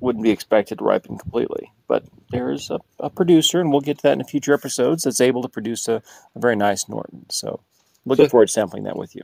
wouldn't 0.05 0.23
be 0.23 0.31
expected 0.31 0.79
to 0.79 0.85
ripen 0.85 1.19
completely. 1.19 1.73
But 1.89 2.05
there's 2.31 2.71
a, 2.71 2.79
a, 3.01 3.11
producer, 3.11 3.61
and 3.61 3.71
we'll 3.71 3.81
get 3.81 3.99
to 3.99 4.03
that 4.05 4.13
in 4.13 4.21
a 4.21 4.25
future 4.25 4.55
episodes, 4.55 5.05
that's 5.05 5.21
able 5.21 5.43
to 5.43 5.49
produce 5.49 5.89
a, 5.89 6.03
a 6.35 6.39
very 6.39 6.57
nice 6.57 6.89
Norton. 6.89 7.27
So 7.31 7.61
looking 8.05 8.27
so, 8.27 8.31
forward 8.31 8.47
to 8.47 8.53
sampling 8.53 8.85
that 8.85 8.97
with 8.97 9.17
you. 9.17 9.23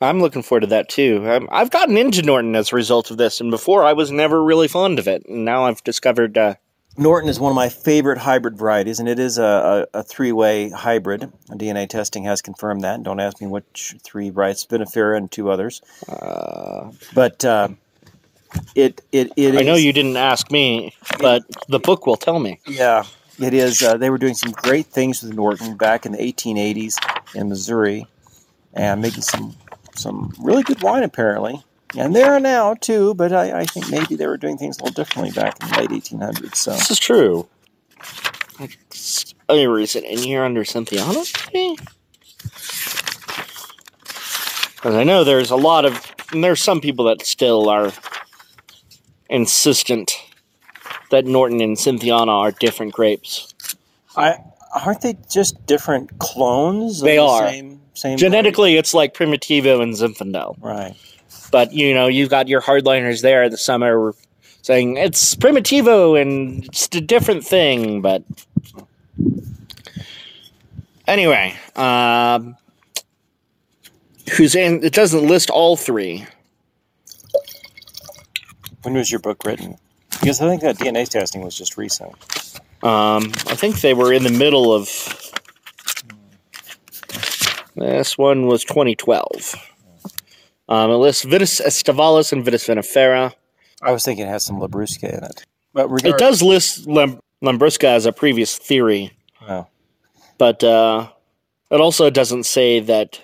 I'm 0.00 0.20
looking 0.20 0.42
forward 0.42 0.60
to 0.60 0.66
that 0.68 0.88
too. 0.88 1.24
i 1.50 1.58
have 1.58 1.70
gotten 1.70 1.96
into 1.96 2.22
Norton 2.22 2.54
as 2.54 2.72
a 2.72 2.76
result 2.76 3.10
of 3.10 3.16
this, 3.16 3.40
and 3.40 3.50
before 3.50 3.84
I 3.84 3.94
was 3.94 4.10
never 4.10 4.42
really 4.42 4.68
fond 4.68 4.98
of 4.98 5.08
it, 5.08 5.24
and 5.26 5.44
now 5.44 5.64
I've 5.64 5.82
discovered. 5.84 6.36
Uh, 6.36 6.54
Norton 6.96 7.30
is 7.30 7.38
one 7.38 7.50
of 7.50 7.56
my 7.56 7.68
favorite 7.68 8.18
hybrid 8.18 8.58
varieties, 8.58 8.98
and 8.98 9.08
it 9.08 9.20
is 9.20 9.38
a, 9.38 9.86
a, 9.94 10.00
a 10.00 10.02
three-way 10.02 10.70
hybrid. 10.70 11.32
DNA 11.50 11.88
testing 11.88 12.24
has 12.24 12.42
confirmed 12.42 12.82
that. 12.82 13.04
Don't 13.04 13.20
ask 13.20 13.40
me 13.40 13.46
which 13.46 13.94
three 14.02 14.30
varieties, 14.30 14.66
Vinifera 14.66 15.16
and 15.16 15.30
two 15.30 15.48
others. 15.48 15.80
Uh, 16.08 16.90
but 17.14 17.44
uh, 17.44 17.68
it 18.74 19.00
it 19.12 19.32
it. 19.36 19.56
I 19.56 19.62
know 19.62 19.74
you 19.74 19.92
didn't 19.92 20.16
ask 20.16 20.50
me, 20.50 20.94
but 21.18 21.42
it, 21.48 21.56
the 21.68 21.78
book 21.78 22.06
will 22.06 22.16
tell 22.16 22.38
me. 22.38 22.60
Yeah, 22.66 23.04
it 23.38 23.54
is. 23.54 23.82
Uh, 23.82 23.96
they 23.96 24.10
were 24.10 24.18
doing 24.18 24.34
some 24.34 24.52
great 24.52 24.86
things 24.86 25.22
with 25.22 25.34
Norton 25.34 25.76
back 25.76 26.06
in 26.06 26.12
the 26.12 26.18
1880s 26.18 26.96
in 27.34 27.48
Missouri, 27.48 28.06
and 28.74 29.00
making 29.00 29.22
some 29.22 29.56
some 29.94 30.32
really 30.38 30.62
good 30.62 30.82
wine 30.82 31.02
apparently. 31.02 31.62
And 31.96 32.14
they 32.14 32.22
are 32.22 32.38
now 32.38 32.74
too, 32.74 33.14
but 33.14 33.32
I, 33.32 33.60
I 33.60 33.64
think 33.64 33.90
maybe 33.90 34.14
they 34.14 34.26
were 34.26 34.36
doing 34.36 34.58
things 34.58 34.78
a 34.78 34.84
little 34.84 34.94
differently 34.94 35.32
back 35.32 35.56
in 35.62 35.68
the 35.68 35.78
late 35.78 35.90
1800s. 35.90 36.56
So 36.56 36.72
this 36.72 36.90
is 36.90 36.98
true. 36.98 37.48
Me 39.48 39.66
read 39.66 39.96
it 39.96 40.04
in 40.04 40.18
here 40.18 40.44
under 40.44 40.64
Cynthiana. 40.64 41.24
Because 44.74 44.94
I 44.94 45.04
know 45.04 45.24
there's 45.24 45.50
a 45.50 45.56
lot 45.56 45.86
of, 45.86 46.14
there's 46.32 46.62
some 46.62 46.80
people 46.80 47.06
that 47.06 47.24
still 47.24 47.70
are 47.70 47.90
insistent 49.28 50.12
that 51.10 51.24
Norton 51.24 51.60
and 51.60 51.78
Cynthiana 51.78 52.32
are 52.32 52.52
different 52.52 52.92
grapes. 52.92 53.54
I 54.16 54.38
aren't 54.84 55.00
they 55.00 55.16
just 55.30 55.64
different 55.66 56.18
clones? 56.18 57.00
They 57.00 57.16
the 57.16 57.22
are. 57.22 57.48
Same, 57.48 57.80
same 57.94 58.18
Genetically, 58.18 58.72
grape? 58.72 58.80
it's 58.80 58.94
like 58.94 59.14
Primitivo 59.14 59.82
and 59.82 59.94
Zinfandel. 59.94 60.56
Right. 60.62 60.94
But 61.50 61.72
you 61.72 61.94
know, 61.94 62.06
you've 62.06 62.30
got 62.30 62.48
your 62.48 62.60
hardliners 62.60 63.22
there. 63.22 63.48
The 63.48 63.56
summer 63.56 64.14
saying 64.62 64.96
it's 64.96 65.34
Primitivo 65.34 66.20
and 66.20 66.64
it's 66.64 66.88
a 66.94 67.00
different 67.00 67.44
thing, 67.44 68.02
but 68.02 68.22
Anyway, 71.08 71.56
um, 71.74 72.54
who's 74.36 74.54
in? 74.54 74.84
It 74.84 74.92
doesn't 74.92 75.26
list 75.26 75.48
all 75.48 75.74
three. 75.74 76.26
When 78.82 78.94
was 78.94 79.10
your 79.10 79.20
book 79.20 79.44
written? 79.44 79.76
Because 80.20 80.40
I 80.40 80.48
think 80.48 80.62
that 80.62 80.76
DNA 80.78 81.08
testing 81.08 81.42
was 81.42 81.56
just 81.56 81.76
recent. 81.76 82.12
Um, 82.82 83.24
I 83.46 83.54
think 83.54 83.80
they 83.80 83.94
were 83.94 84.12
in 84.12 84.22
the 84.24 84.30
middle 84.30 84.72
of. 84.72 84.88
This 87.74 88.18
one 88.18 88.46
was 88.46 88.64
2012. 88.64 89.54
Um, 90.68 90.90
it 90.90 90.94
lists 90.94 91.24
Vitis 91.24 91.60
Aestivalis 91.64 92.32
and 92.32 92.44
Vitis 92.44 92.66
vinifera. 92.68 93.32
I 93.82 93.92
was 93.92 94.04
thinking 94.04 94.26
it 94.26 94.30
has 94.30 94.44
some 94.44 94.58
Labrusca 94.60 95.16
in 95.16 95.24
it. 95.24 95.44
But 95.72 95.88
It 96.04 96.18
does 96.18 96.42
list 96.42 96.86
Lam- 96.88 97.20
Lambrusca 97.42 97.84
as 97.84 98.04
a 98.06 98.12
previous 98.12 98.56
theory, 98.58 99.12
Oh. 99.48 99.66
but 100.38 100.64
uh, 100.64 101.08
it 101.70 101.80
also 101.80 102.10
doesn't 102.10 102.44
say 102.44 102.80
that 102.80 103.20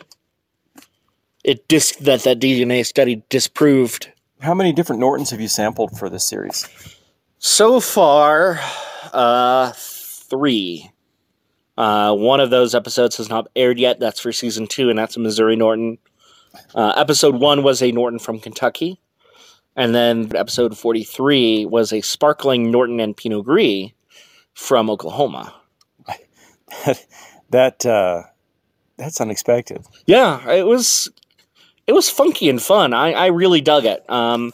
it 1.42 1.66
dis- 1.66 1.96
that 1.96 2.20
that 2.22 2.38
DNA 2.38 2.86
study 2.86 3.22
disproved. 3.28 4.10
How 4.44 4.52
many 4.52 4.74
different 4.74 5.00
Nortons 5.00 5.30
have 5.30 5.40
you 5.40 5.48
sampled 5.48 5.98
for 5.98 6.10
this 6.10 6.28
series? 6.28 6.68
So 7.38 7.80
far, 7.80 8.60
uh, 9.10 9.72
three. 9.74 10.90
Uh, 11.78 12.14
one 12.14 12.40
of 12.40 12.50
those 12.50 12.74
episodes 12.74 13.16
has 13.16 13.30
not 13.30 13.48
aired 13.56 13.78
yet. 13.78 14.00
That's 14.00 14.20
for 14.20 14.32
season 14.32 14.66
two, 14.66 14.90
and 14.90 14.98
that's 14.98 15.16
a 15.16 15.20
Missouri 15.20 15.56
Norton. 15.56 15.96
Uh, 16.74 16.92
episode 16.94 17.36
one 17.36 17.62
was 17.62 17.82
a 17.82 17.90
Norton 17.90 18.18
from 18.18 18.38
Kentucky. 18.38 19.00
And 19.76 19.94
then 19.94 20.30
episode 20.36 20.76
43 20.76 21.64
was 21.64 21.90
a 21.90 22.02
sparkling 22.02 22.70
Norton 22.70 23.00
and 23.00 23.16
Pinot 23.16 23.46
Gris 23.46 23.92
from 24.52 24.90
Oklahoma. 24.90 25.54
that 27.48 27.86
uh, 27.86 28.24
that's 28.98 29.22
unexpected. 29.22 29.86
Yeah, 30.04 30.50
it 30.50 30.66
was 30.66 31.08
it 31.86 31.92
was 31.92 32.08
funky 32.10 32.48
and 32.48 32.62
fun. 32.62 32.92
I, 32.92 33.12
I 33.12 33.26
really 33.26 33.60
dug 33.60 33.84
it. 33.84 34.08
Um, 34.10 34.52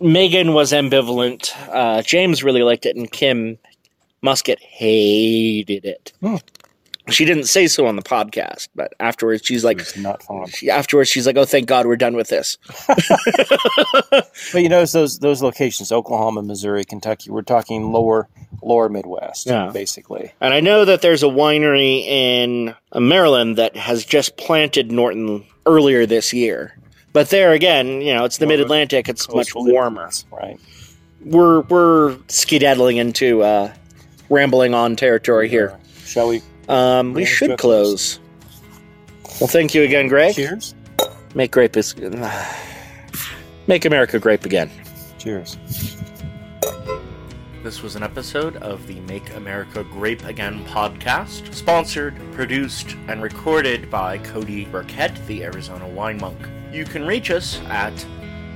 Megan 0.00 0.52
was 0.52 0.72
ambivalent. 0.72 1.52
Uh, 1.68 2.02
James 2.02 2.44
really 2.44 2.62
liked 2.62 2.86
it, 2.86 2.96
and 2.96 3.10
Kim 3.10 3.58
Musket 4.22 4.60
hated 4.60 5.84
it. 5.84 6.12
Hmm. 6.20 6.36
She 7.08 7.24
didn't 7.24 7.44
say 7.44 7.68
so 7.68 7.86
on 7.86 7.94
the 7.96 8.02
podcast, 8.02 8.68
but 8.74 8.92
afterwards 8.98 9.42
she's 9.44 9.64
like, 9.64 9.80
not 9.96 10.22
fun. 10.24 10.46
she, 10.48 10.68
afterwards 10.70 11.08
she's 11.08 11.24
like, 11.26 11.36
"Oh, 11.36 11.44
thank 11.44 11.66
God 11.68 11.86
we're 11.86 11.96
done 11.96 12.16
with 12.16 12.28
this." 12.28 12.58
But 14.52 14.62
you 14.62 14.68
notice 14.68 14.92
those 14.92 15.18
those 15.18 15.42
locations: 15.42 15.92
Oklahoma, 15.92 16.42
Missouri, 16.42 16.84
Kentucky. 16.84 17.30
We're 17.30 17.42
talking 17.42 17.92
lower 17.92 18.28
lower 18.62 18.88
Midwest, 18.88 19.46
Yeah. 19.46 19.70
basically. 19.72 20.32
And 20.40 20.52
I 20.54 20.60
know 20.60 20.84
that 20.84 21.02
there's 21.02 21.22
a 21.22 21.26
winery 21.26 22.02
in 22.06 22.74
uh, 22.92 23.00
Maryland 23.00 23.56
that 23.56 23.76
has 23.76 24.04
just 24.04 24.36
planted 24.36 24.90
Norton 24.92 25.44
earlier 25.66 26.06
this 26.06 26.32
year. 26.32 26.76
But 27.12 27.30
there 27.30 27.52
again, 27.52 28.00
you 28.02 28.14
know, 28.14 28.24
it's 28.24 28.38
the 28.38 28.46
Mid 28.46 28.60
Atlantic. 28.60 29.08
It's 29.08 29.28
much 29.32 29.54
warmer. 29.54 30.10
right? 30.30 30.58
We're 31.24 31.60
we're 31.62 32.16
skedaddling 32.28 32.98
into 32.98 33.42
uh, 33.42 33.72
rambling 34.28 34.74
on 34.74 34.96
territory 34.96 35.48
here. 35.48 35.78
Shall 36.04 36.28
we? 36.28 36.42
Um, 36.68 37.12
we 37.12 37.24
should 37.24 37.58
close. 37.58 38.20
Well, 39.40 39.48
thank 39.48 39.74
you 39.74 39.82
again, 39.82 40.08
Greg. 40.08 40.34
Cheers. 40.34 40.74
Make 41.34 41.50
grape 41.52 41.76
is 41.76 41.94
make 43.66 43.84
America 43.84 44.18
grape 44.18 44.44
again. 44.44 44.70
Cheers. 45.18 45.56
This 47.62 47.82
was 47.82 47.96
an 47.96 48.04
episode 48.04 48.56
of 48.58 48.86
the 48.86 49.00
Make 49.00 49.34
America 49.34 49.82
Grape 49.82 50.24
Again 50.24 50.64
podcast, 50.66 51.52
sponsored, 51.52 52.14
produced, 52.32 52.94
and 53.08 53.20
recorded 53.20 53.90
by 53.90 54.18
Cody 54.18 54.66
Burkett, 54.66 55.12
the 55.26 55.42
Arizona 55.42 55.88
Wine 55.88 56.18
Monk. 56.18 56.38
You 56.70 56.84
can 56.84 57.04
reach 57.04 57.32
us 57.32 57.60
at 57.62 58.06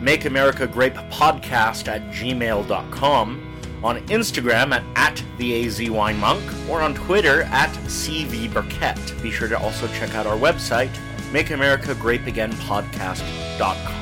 Make 0.00 0.26
America 0.26 0.64
Grape 0.64 0.94
Podcast 0.94 1.88
at 1.88 2.02
gmail.com, 2.12 3.49
on 3.82 3.98
Instagram 4.08 4.72
at, 4.72 4.82
at 4.96 5.22
the 5.38 5.64
or 6.68 6.82
on 6.82 6.92
Twitter 6.94 7.44
at 7.44 7.70
CV 7.86 8.52
Burkett. 8.52 8.98
Be 9.22 9.30
sure 9.30 9.48
to 9.48 9.58
also 9.58 9.86
check 9.88 10.14
out 10.14 10.26
our 10.26 10.36
website, 10.36 10.90
MakeAmericaGrapeAgainPodcast.com. 11.32 13.99